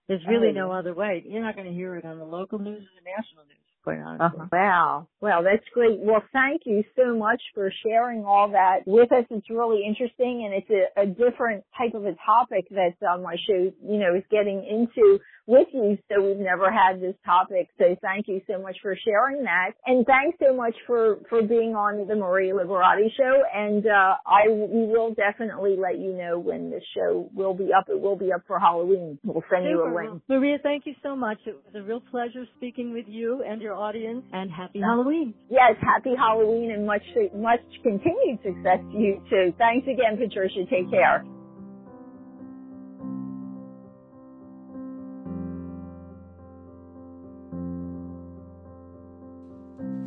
There's 0.08 0.22
really 0.30 0.50
Oh, 0.50 0.68
no 0.68 0.72
other 0.72 0.94
way. 0.94 1.24
You're 1.26 1.44
not 1.44 1.56
going 1.56 1.68
to 1.68 1.74
hear 1.74 1.96
it 1.96 2.06
on 2.06 2.20
the 2.20 2.26
local 2.26 2.60
news 2.60 2.84
or 2.84 2.94
the 3.02 3.10
national 3.10 3.46
news, 3.46 3.65
quite 3.86 4.00
honestly. 4.00 4.42
Uh-huh. 4.42 4.48
Wow. 4.52 5.08
Well, 5.22 5.44
that's 5.44 5.64
great. 5.74 6.00
Well, 6.00 6.24
thank 6.34 6.64
you 6.66 6.84
so 6.98 7.16
much 7.16 7.42
for 7.54 7.72
sharing 7.86 8.26
all 8.26 8.50
that 8.52 8.80
with 8.86 9.12
us. 9.12 9.26
It's 9.30 9.50
really 9.50 9.86
interesting 9.88 10.44
and 10.46 10.54
it's 10.54 10.70
a, 10.70 11.04
a 11.04 11.06
different 11.06 11.64
type 11.78 11.94
of 11.94 12.06
a 12.06 12.16
topic 12.26 12.68
that 12.72 12.96
uh, 13.08 13.18
my 13.20 13.36
show, 13.48 13.72
you 13.88 14.00
know, 14.00 14.14
is 14.16 14.24
getting 14.30 14.66
into 14.66 15.20
with 15.48 15.68
you. 15.74 15.98
So 16.10 16.24
we've 16.26 16.38
never 16.38 16.72
had 16.72 17.00
this 17.00 17.14
topic. 17.24 17.70
So 17.78 17.96
thank 18.02 18.28
you 18.28 18.42
so 18.48 18.60
much 18.60 18.78
for 18.82 18.98
sharing 19.06 19.44
that. 19.44 19.72
And 19.86 20.06
thanks 20.06 20.38
so 20.44 20.56
much 20.56 20.74
for, 20.88 21.20
for 21.30 21.44
being 21.44 21.76
on 21.76 22.08
the 22.08 22.16
Maria 22.16 22.54
Liberati 22.54 23.10
show. 23.16 23.44
And, 23.54 23.86
uh, 23.86 24.16
I, 24.26 24.50
we 24.50 24.88
will 24.88 25.14
definitely 25.14 25.76
let 25.78 26.00
you 26.00 26.14
know 26.14 26.40
when 26.40 26.72
the 26.72 26.82
show 26.96 27.30
will 27.34 27.54
be 27.54 27.70
up. 27.78 27.86
It 27.90 28.02
will 28.02 28.16
be 28.16 28.34
up 28.34 28.42
for 28.48 28.60
Halloween. 28.60 29.20
We'll 29.24 29.44
send 29.52 29.66
you 29.66 29.86
a 29.86 29.90
link. 29.94 30.24
Maria, 30.28 30.58
thank 30.64 30.88
you 30.88 30.96
so 31.04 31.16
much. 31.16 31.38
It 31.46 31.54
was 31.54 31.76
a 31.76 31.84
real 31.84 32.02
pleasure 32.02 32.46
speaking 32.58 32.92
with 32.92 33.06
you 33.08 33.44
and 33.48 33.62
your 33.62 33.75
audience 33.76 34.24
and 34.34 34.52
happy 34.52 34.80
Halloween. 34.80 35.34
Yes, 35.50 35.76
happy 35.82 36.16
Halloween 36.18 36.72
and 36.72 36.86
much 36.86 37.04
much 37.36 37.62
continued 37.84 38.40
success 38.44 38.80
to 38.92 38.98
you 38.98 39.22
too. 39.30 39.54
Thanks 39.58 39.88
again, 39.88 40.18
Patricia. 40.18 40.66
Take 40.70 40.90
care. 40.90 41.26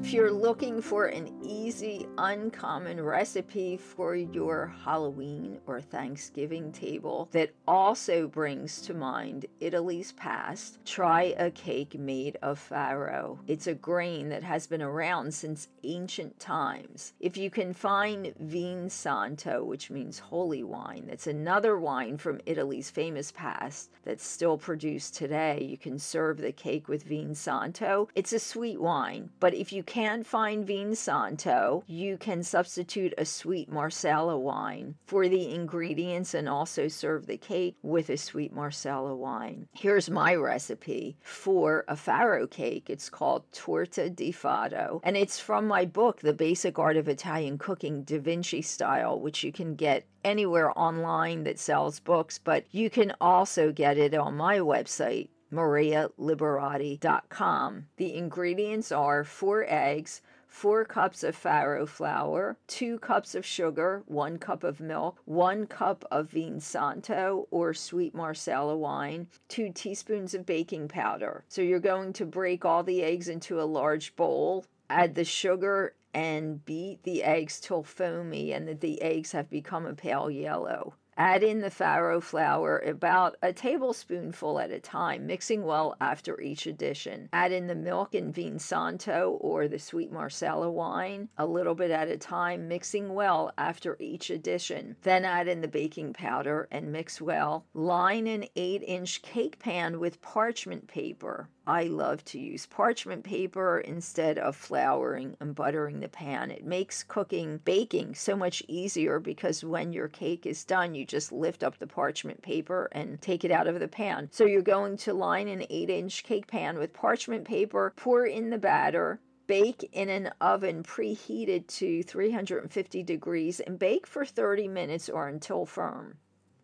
If 0.08 0.14
you're 0.14 0.32
looking 0.32 0.80
for 0.80 1.04
an 1.04 1.28
easy, 1.44 2.06
uncommon 2.16 2.98
recipe 2.98 3.76
for 3.76 4.16
your 4.16 4.72
Halloween 4.82 5.58
or 5.66 5.82
Thanksgiving 5.82 6.72
table 6.72 7.28
that 7.32 7.50
also 7.66 8.26
brings 8.26 8.80
to 8.80 8.94
mind 8.94 9.44
Italy's 9.60 10.12
past, 10.12 10.78
try 10.86 11.34
a 11.36 11.50
cake 11.50 11.98
made 11.98 12.38
of 12.40 12.58
farro. 12.58 13.38
It's 13.46 13.66
a 13.66 13.74
grain 13.74 14.30
that 14.30 14.42
has 14.42 14.66
been 14.66 14.80
around 14.80 15.34
since 15.34 15.68
ancient 15.84 16.40
times. 16.40 17.12
If 17.20 17.36
you 17.36 17.50
can 17.50 17.74
find 17.74 18.32
Vin 18.40 18.88
Santo, 18.88 19.62
which 19.62 19.90
means 19.90 20.18
holy 20.18 20.62
wine, 20.62 21.04
that's 21.06 21.26
another 21.26 21.78
wine 21.78 22.16
from 22.16 22.40
Italy's 22.46 22.88
famous 22.88 23.30
past 23.30 23.90
that's 24.04 24.26
still 24.26 24.56
produced 24.56 25.16
today, 25.16 25.66
you 25.70 25.76
can 25.76 25.98
serve 25.98 26.38
the 26.38 26.52
cake 26.52 26.88
with 26.88 27.02
Vin 27.02 27.34
Santo. 27.34 28.08
It's 28.14 28.32
a 28.32 28.38
sweet 28.38 28.80
wine, 28.80 29.28
but 29.38 29.52
if 29.52 29.70
you 29.70 29.82
can't 29.98 30.24
find 30.24 30.64
Vin 30.64 30.94
Santo, 30.94 31.82
you 31.88 32.16
can 32.16 32.40
substitute 32.44 33.12
a 33.18 33.24
sweet 33.24 33.68
Marsala 33.68 34.38
wine 34.38 34.94
for 35.04 35.26
the 35.26 35.52
ingredients 35.52 36.34
and 36.34 36.48
also 36.48 36.86
serve 36.86 37.26
the 37.26 37.36
cake 37.36 37.74
with 37.82 38.08
a 38.08 38.16
sweet 38.16 38.52
Marsala 38.52 39.16
wine. 39.16 39.66
Here's 39.72 40.08
my 40.08 40.36
recipe 40.36 41.16
for 41.20 41.84
a 41.88 41.96
farro 41.96 42.48
cake. 42.48 42.88
It's 42.88 43.10
called 43.10 43.50
Torta 43.52 44.08
di 44.08 44.30
Farro, 44.30 45.00
and 45.02 45.16
it's 45.16 45.40
from 45.40 45.66
my 45.66 45.84
book, 45.84 46.20
The 46.20 46.32
Basic 46.32 46.78
Art 46.78 46.96
of 46.96 47.08
Italian 47.08 47.58
Cooking 47.58 48.04
Da 48.04 48.20
Vinci 48.20 48.62
Style, 48.62 49.18
which 49.18 49.42
you 49.42 49.50
can 49.50 49.74
get 49.74 50.06
anywhere 50.22 50.78
online 50.78 51.42
that 51.42 51.58
sells 51.58 51.98
books, 51.98 52.38
but 52.38 52.64
you 52.70 52.88
can 52.88 53.12
also 53.20 53.72
get 53.72 53.98
it 53.98 54.14
on 54.14 54.36
my 54.36 54.58
website, 54.58 55.28
marialiberati.com. 55.52 57.86
The 57.96 58.14
ingredients 58.14 58.92
are 58.92 59.24
four 59.24 59.64
eggs, 59.68 60.22
four 60.46 60.84
cups 60.84 61.22
of 61.22 61.40
farro 61.40 61.88
flour, 61.88 62.58
two 62.66 62.98
cups 62.98 63.34
of 63.34 63.44
sugar, 63.44 64.02
one 64.06 64.38
cup 64.38 64.64
of 64.64 64.80
milk, 64.80 65.20
one 65.24 65.66
cup 65.66 66.04
of 66.10 66.30
Vin 66.30 66.60
Santo 66.60 67.46
or 67.50 67.74
sweet 67.74 68.14
Marsala 68.14 68.76
wine, 68.76 69.28
two 69.48 69.70
teaspoons 69.74 70.34
of 70.34 70.46
baking 70.46 70.88
powder. 70.88 71.44
So 71.48 71.62
you're 71.62 71.80
going 71.80 72.12
to 72.14 72.26
break 72.26 72.64
all 72.64 72.82
the 72.82 73.02
eggs 73.02 73.28
into 73.28 73.60
a 73.60 73.62
large 73.62 74.16
bowl 74.16 74.64
Add 74.90 75.16
the 75.16 75.24
sugar 75.24 75.94
and 76.14 76.64
beat 76.64 77.02
the 77.02 77.22
eggs 77.22 77.60
till 77.60 77.82
foamy 77.82 78.52
and 78.52 78.66
that 78.68 78.80
the 78.80 79.02
eggs 79.02 79.32
have 79.32 79.50
become 79.50 79.84
a 79.84 79.94
pale 79.94 80.30
yellow. 80.30 80.94
Add 81.18 81.42
in 81.42 81.58
the 81.58 81.68
farro 81.68 82.22
flour 82.22 82.78
about 82.78 83.36
a 83.42 83.52
tablespoonful 83.52 84.60
at 84.60 84.70
a 84.70 84.78
time, 84.78 85.26
mixing 85.26 85.64
well 85.64 85.96
after 86.00 86.40
each 86.40 86.64
addition. 86.64 87.28
Add 87.32 87.50
in 87.50 87.66
the 87.66 87.74
milk 87.74 88.14
and 88.14 88.32
Vin 88.32 88.60
Santo 88.60 89.36
or 89.40 89.66
the 89.66 89.80
sweet 89.80 90.12
Marsala 90.12 90.70
wine, 90.70 91.28
a 91.36 91.44
little 91.44 91.74
bit 91.74 91.90
at 91.90 92.06
a 92.06 92.16
time, 92.16 92.68
mixing 92.68 93.14
well 93.14 93.52
after 93.58 93.96
each 93.98 94.30
addition. 94.30 94.94
Then 95.02 95.24
add 95.24 95.48
in 95.48 95.60
the 95.60 95.66
baking 95.66 96.12
powder 96.12 96.68
and 96.70 96.92
mix 96.92 97.20
well. 97.20 97.66
Line 97.74 98.28
an 98.28 98.44
8 98.54 98.84
inch 98.86 99.20
cake 99.22 99.58
pan 99.58 99.98
with 99.98 100.22
parchment 100.22 100.86
paper. 100.86 101.48
I 101.68 101.82
love 101.82 102.24
to 102.24 102.38
use 102.40 102.64
parchment 102.64 103.24
paper 103.24 103.78
instead 103.78 104.38
of 104.38 104.56
flouring 104.56 105.36
and 105.38 105.54
buttering 105.54 106.00
the 106.00 106.08
pan. 106.08 106.50
It 106.50 106.64
makes 106.64 107.02
cooking, 107.02 107.58
baking 107.58 108.14
so 108.14 108.34
much 108.34 108.62
easier 108.68 109.20
because 109.20 109.62
when 109.62 109.92
your 109.92 110.08
cake 110.08 110.46
is 110.46 110.64
done, 110.64 110.94
you 110.94 111.04
just 111.04 111.30
lift 111.30 111.62
up 111.62 111.76
the 111.76 111.86
parchment 111.86 112.40
paper 112.40 112.88
and 112.92 113.20
take 113.20 113.44
it 113.44 113.50
out 113.50 113.66
of 113.66 113.80
the 113.80 113.86
pan. 113.86 114.30
So 114.32 114.46
you're 114.46 114.62
going 114.62 114.96
to 114.96 115.12
line 115.12 115.46
an 115.46 115.66
8 115.68 115.90
inch 115.90 116.24
cake 116.24 116.46
pan 116.46 116.78
with 116.78 116.94
parchment 116.94 117.44
paper, 117.44 117.92
pour 117.96 118.24
in 118.24 118.48
the 118.48 118.56
batter, 118.56 119.20
bake 119.46 119.86
in 119.92 120.08
an 120.08 120.30
oven 120.40 120.82
preheated 120.82 121.66
to 121.66 122.02
350 122.02 123.02
degrees, 123.02 123.60
and 123.60 123.78
bake 123.78 124.06
for 124.06 124.24
30 124.24 124.68
minutes 124.68 125.10
or 125.10 125.28
until 125.28 125.66
firm. 125.66 126.16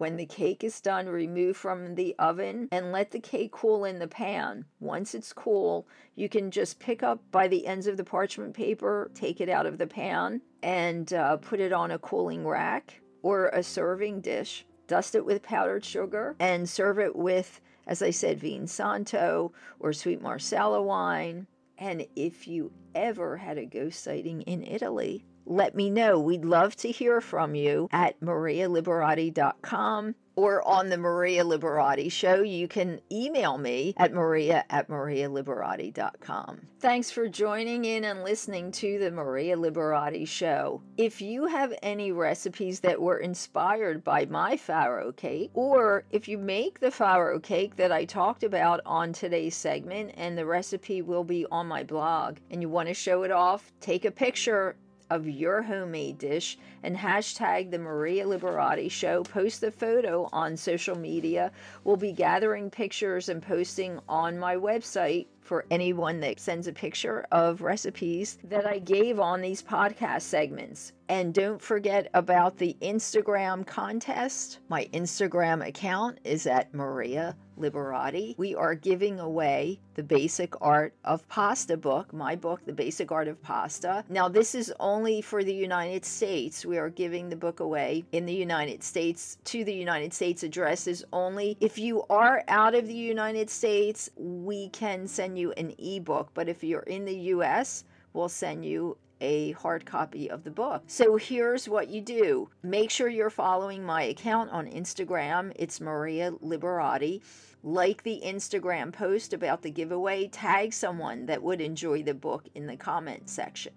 When 0.04 0.16
the 0.16 0.26
cake 0.26 0.62
is 0.62 0.82
done, 0.82 1.08
remove 1.08 1.56
from 1.56 1.94
the 1.94 2.14
oven 2.18 2.68
and 2.70 2.92
let 2.92 3.10
the 3.10 3.18
cake 3.18 3.52
cool 3.52 3.86
in 3.86 4.00
the 4.00 4.06
pan. 4.06 4.66
Once 4.78 5.14
it's 5.14 5.32
cool, 5.32 5.88
you 6.14 6.28
can 6.28 6.50
just 6.50 6.78
pick 6.78 7.02
up 7.02 7.22
by 7.30 7.48
the 7.48 7.66
ends 7.66 7.86
of 7.86 7.96
the 7.96 8.04
parchment 8.04 8.52
paper, 8.52 9.10
take 9.14 9.40
it 9.40 9.48
out 9.48 9.64
of 9.64 9.78
the 9.78 9.86
pan, 9.86 10.42
and 10.62 11.14
uh, 11.14 11.38
put 11.38 11.58
it 11.58 11.72
on 11.72 11.90
a 11.90 11.98
cooling 11.98 12.46
rack 12.46 13.00
or 13.22 13.48
a 13.48 13.62
serving 13.62 14.20
dish. 14.20 14.66
Dust 14.88 15.14
it 15.14 15.24
with 15.24 15.42
powdered 15.42 15.86
sugar 15.86 16.36
and 16.38 16.68
serve 16.68 16.98
it 16.98 17.16
with, 17.16 17.62
as 17.86 18.02
I 18.02 18.10
said, 18.10 18.40
Vin 18.40 18.66
Santo 18.66 19.54
or 19.80 19.94
sweet 19.94 20.20
Marsala 20.20 20.82
wine. 20.82 21.46
And 21.78 22.06
if 22.14 22.46
you 22.46 22.72
ever 22.94 23.38
had 23.38 23.56
a 23.56 23.64
ghost 23.64 24.04
sighting 24.04 24.42
in 24.42 24.64
Italy, 24.64 25.24
let 25.46 25.74
me 25.74 25.90
know. 25.90 26.18
We'd 26.18 26.44
love 26.44 26.76
to 26.76 26.90
hear 26.90 27.20
from 27.20 27.54
you 27.54 27.88
at 27.92 28.20
marialiberati.com 28.20 30.14
or 30.36 30.66
on 30.66 30.88
the 30.88 30.96
Maria 30.96 31.44
Liberati 31.44 32.10
show. 32.10 32.42
You 32.42 32.68
can 32.68 33.00
email 33.10 33.58
me 33.58 33.94
at 33.96 34.12
maria 34.12 34.64
at 34.70 34.88
marialiberati.com. 34.88 36.60
Thanks 36.80 37.10
for 37.10 37.28
joining 37.28 37.84
in 37.84 38.04
and 38.04 38.24
listening 38.24 38.72
to 38.72 38.98
the 38.98 39.10
Maria 39.10 39.56
Liberati 39.56 40.26
show. 40.26 40.82
If 40.96 41.22
you 41.22 41.46
have 41.46 41.72
any 41.82 42.12
recipes 42.12 42.80
that 42.80 43.00
were 43.00 43.18
inspired 43.18 44.04
by 44.04 44.26
my 44.26 44.56
farro 44.56 45.14
cake, 45.14 45.50
or 45.54 46.04
if 46.10 46.28
you 46.28 46.36
make 46.36 46.80
the 46.80 46.88
farro 46.88 47.42
cake 47.42 47.76
that 47.76 47.92
I 47.92 48.04
talked 48.04 48.42
about 48.42 48.80
on 48.84 49.12
today's 49.12 49.56
segment 49.56 50.12
and 50.16 50.36
the 50.36 50.46
recipe 50.46 51.00
will 51.00 51.24
be 51.24 51.46
on 51.50 51.66
my 51.66 51.84
blog 51.84 52.38
and 52.50 52.60
you 52.60 52.68
want 52.68 52.88
to 52.88 52.94
show 52.94 53.22
it 53.22 53.30
off, 53.30 53.72
take 53.80 54.04
a 54.04 54.10
picture 54.10 54.76
of 55.14 55.28
your 55.28 55.62
homemade 55.62 56.18
dish 56.18 56.58
and 56.82 56.96
hashtag 56.96 57.70
the 57.70 57.78
Maria 57.78 58.26
Liberati 58.26 58.90
Show. 58.90 59.22
Post 59.22 59.60
the 59.60 59.70
photo 59.70 60.28
on 60.32 60.56
social 60.56 60.98
media. 60.98 61.52
We'll 61.84 61.96
be 61.96 62.12
gathering 62.12 62.68
pictures 62.68 63.28
and 63.28 63.40
posting 63.40 64.00
on 64.08 64.38
my 64.38 64.56
website 64.56 65.26
for 65.40 65.66
anyone 65.70 66.18
that 66.20 66.40
sends 66.40 66.66
a 66.66 66.72
picture 66.72 67.24
of 67.30 67.62
recipes 67.62 68.38
that 68.44 68.66
I 68.66 68.80
gave 68.80 69.20
on 69.20 69.40
these 69.40 69.62
podcast 69.62 70.22
segments. 70.22 70.92
And 71.08 71.32
don't 71.32 71.62
forget 71.62 72.10
about 72.14 72.56
the 72.56 72.76
Instagram 72.82 73.64
contest. 73.64 74.58
My 74.68 74.86
Instagram 74.92 75.64
account 75.64 76.18
is 76.24 76.46
at 76.46 76.74
Maria 76.74 77.36
Liberati. 77.58 78.36
We 78.38 78.54
are 78.54 78.74
giving 78.74 79.20
away 79.20 79.78
the 79.94 80.02
Basic 80.02 80.54
Art 80.60 80.94
of 81.04 81.26
Pasta 81.28 81.76
book, 81.76 82.12
my 82.12 82.36
book, 82.36 82.60
The 82.66 82.72
Basic 82.72 83.12
Art 83.12 83.28
of 83.28 83.42
Pasta. 83.42 84.04
Now, 84.08 84.28
this 84.28 84.54
is 84.54 84.72
only 84.80 85.20
for 85.20 85.44
the 85.44 85.54
United 85.54 86.04
States. 86.04 86.66
We 86.66 86.78
are 86.78 86.90
giving 86.90 87.28
the 87.28 87.36
book 87.36 87.60
away 87.60 88.04
in 88.12 88.26
the 88.26 88.34
United 88.34 88.82
States 88.82 89.38
to 89.44 89.64
the 89.64 89.74
United 89.74 90.12
States 90.12 90.42
addresses 90.42 91.04
only. 91.12 91.56
If 91.60 91.78
you 91.78 92.04
are 92.10 92.42
out 92.48 92.74
of 92.74 92.86
the 92.86 92.94
United 92.94 93.50
States, 93.50 94.10
we 94.16 94.68
can 94.70 95.06
send 95.06 95.38
you 95.38 95.52
an 95.52 95.74
ebook, 95.78 96.30
but 96.34 96.48
if 96.48 96.64
you're 96.64 96.80
in 96.80 97.04
the 97.04 97.16
US, 97.34 97.84
we'll 98.12 98.28
send 98.28 98.64
you 98.64 98.96
a 99.24 99.52
hard 99.52 99.86
copy 99.86 100.30
of 100.30 100.44
the 100.44 100.50
book. 100.50 100.82
So 100.86 101.16
here's 101.16 101.66
what 101.66 101.88
you 101.88 102.02
do 102.02 102.50
make 102.62 102.90
sure 102.90 103.08
you're 103.08 103.30
following 103.30 103.82
my 103.82 104.02
account 104.02 104.50
on 104.50 104.66
Instagram. 104.66 105.52
It's 105.56 105.80
Maria 105.80 106.32
Liberati. 106.32 107.22
Like 107.62 108.02
the 108.02 108.20
Instagram 108.22 108.92
post 108.92 109.32
about 109.32 109.62
the 109.62 109.70
giveaway, 109.70 110.28
tag 110.28 110.74
someone 110.74 111.24
that 111.26 111.42
would 111.42 111.62
enjoy 111.62 112.02
the 112.02 112.12
book 112.12 112.44
in 112.54 112.66
the 112.66 112.76
comment 112.76 113.30
section. 113.30 113.72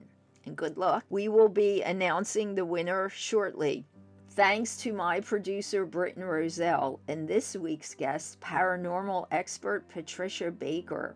And 0.46 0.58
good 0.58 0.78
luck. 0.78 1.06
We 1.10 1.30
will 1.30 1.50
be 1.50 1.82
announcing 1.84 2.54
the 2.54 2.66
winner 2.66 3.08
shortly. 3.08 3.86
Thanks 4.32 4.76
to 4.78 4.92
my 4.92 5.22
producer, 5.22 5.86
Britton 5.86 6.26
Roselle, 6.26 7.00
and 7.08 7.28
this 7.28 7.56
week's 7.56 7.96
guest, 7.96 8.40
paranormal 8.42 9.28
expert 9.32 9.88
Patricia 9.88 10.52
Baker 10.52 11.16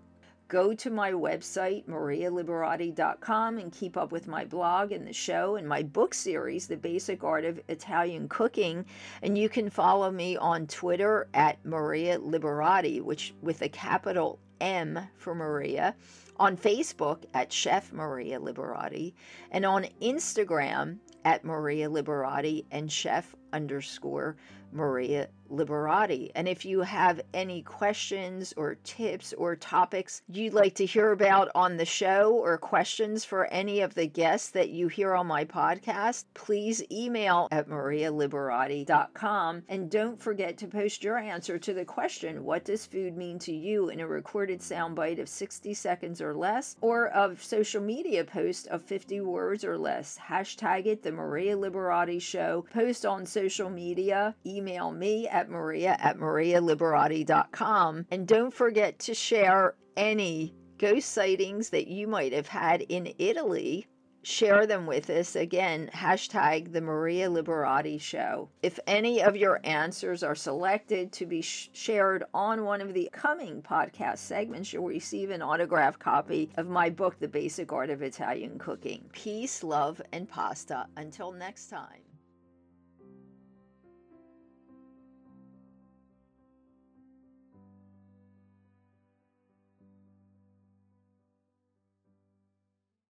go 0.51 0.73
to 0.73 0.89
my 0.89 1.13
website, 1.13 1.85
marialiberati.com, 1.87 3.57
and 3.57 3.71
keep 3.71 3.95
up 3.95 4.11
with 4.11 4.27
my 4.27 4.43
blog 4.43 4.91
and 4.91 5.07
the 5.07 5.13
show 5.13 5.55
and 5.55 5.65
my 5.65 5.81
book 5.81 6.13
series, 6.13 6.67
The 6.67 6.75
Basic 6.75 7.23
Art 7.23 7.45
of 7.45 7.61
Italian 7.69 8.27
Cooking. 8.27 8.85
And 9.21 9.37
you 9.37 9.47
can 9.47 9.69
follow 9.69 10.11
me 10.11 10.35
on 10.35 10.67
Twitter 10.67 11.29
at 11.33 11.65
Maria 11.65 12.19
Liberati, 12.19 13.01
which 13.01 13.33
with 13.41 13.61
a 13.61 13.69
capital 13.69 14.39
M 14.59 14.99
for 15.15 15.33
Maria, 15.33 15.95
on 16.35 16.57
Facebook 16.57 17.23
at 17.33 17.53
Chef 17.53 17.93
Maria 17.93 18.37
Liberati, 18.37 19.13
and 19.51 19.65
on 19.65 19.87
Instagram 20.01 20.97
at 21.25 21.43
Maria 21.43 21.89
Liberati 21.89 22.65
and 22.71 22.91
Chef 22.91 23.35
underscore 23.53 24.35
Maria 24.73 25.27
Liberati. 25.51 26.31
And 26.33 26.47
if 26.47 26.63
you 26.63 26.79
have 26.81 27.19
any 27.33 27.61
questions 27.61 28.53
or 28.55 28.75
tips 28.85 29.33
or 29.33 29.57
topics 29.57 30.21
you'd 30.29 30.53
like 30.53 30.75
to 30.75 30.85
hear 30.85 31.11
about 31.11 31.49
on 31.53 31.75
the 31.75 31.85
show 31.85 32.31
or 32.31 32.57
questions 32.57 33.25
for 33.25 33.45
any 33.47 33.81
of 33.81 33.93
the 33.93 34.07
guests 34.07 34.51
that 34.51 34.69
you 34.69 34.87
hear 34.87 35.13
on 35.13 35.27
my 35.27 35.43
podcast, 35.43 36.23
please 36.33 36.81
email 36.89 37.49
at 37.51 37.67
marialiberati.com. 37.67 39.63
And 39.67 39.91
don't 39.91 40.21
forget 40.21 40.57
to 40.59 40.67
post 40.67 41.03
your 41.03 41.17
answer 41.17 41.59
to 41.59 41.73
the 41.73 41.83
question 41.83 42.45
What 42.45 42.63
does 42.63 42.85
food 42.85 43.17
mean 43.17 43.37
to 43.39 43.53
you? 43.53 43.89
in 43.89 43.99
a 43.99 44.07
recorded 44.07 44.59
soundbite 44.59 45.19
of 45.19 45.27
60 45.27 45.73
seconds 45.73 46.21
or 46.21 46.33
less, 46.33 46.77
or 46.81 47.09
of 47.09 47.43
social 47.43 47.81
media 47.81 48.23
post 48.23 48.67
of 48.67 48.81
50 48.83 49.19
words 49.21 49.65
or 49.65 49.77
less. 49.77 50.17
Hashtag 50.29 50.85
it 50.85 51.03
the 51.11 51.17
Maria 51.17 51.55
Liberati 51.55 52.21
Show. 52.21 52.65
Post 52.73 53.05
on 53.05 53.25
social 53.25 53.69
media. 53.69 54.35
Email 54.45 54.91
me 54.91 55.27
at 55.27 55.49
maria 55.49 55.97
at 55.99 56.17
marialiberati.com. 56.17 58.05
And 58.09 58.27
don't 58.27 58.53
forget 58.53 58.99
to 58.99 59.13
share 59.13 59.75
any 59.97 60.55
ghost 60.77 61.09
sightings 61.09 61.69
that 61.69 61.87
you 61.87 62.07
might 62.07 62.33
have 62.33 62.47
had 62.47 62.81
in 62.83 63.13
Italy 63.19 63.87
share 64.23 64.65
them 64.65 64.85
with 64.85 65.09
us. 65.09 65.35
Again, 65.35 65.89
hashtag 65.93 66.71
the 66.71 66.81
Maria 66.81 67.29
Liberati 67.29 67.99
Show. 67.99 68.49
If 68.61 68.79
any 68.85 69.21
of 69.21 69.35
your 69.35 69.59
answers 69.63 70.23
are 70.23 70.35
selected 70.35 71.11
to 71.13 71.25
be 71.25 71.41
sh- 71.41 71.69
shared 71.73 72.23
on 72.33 72.63
one 72.63 72.81
of 72.81 72.93
the 72.93 73.09
coming 73.11 73.61
podcast 73.61 74.19
segments, 74.19 74.71
you'll 74.73 74.85
receive 74.85 75.29
an 75.29 75.41
autographed 75.41 75.99
copy 75.99 76.49
of 76.57 76.67
my 76.67 76.89
book, 76.89 77.19
The 77.19 77.27
Basic 77.27 77.71
Art 77.71 77.89
of 77.89 78.01
Italian 78.01 78.59
Cooking. 78.59 79.09
Peace, 79.11 79.63
love, 79.63 80.01
and 80.11 80.29
pasta. 80.29 80.87
Until 80.97 81.31
next 81.31 81.67
time. 81.67 82.10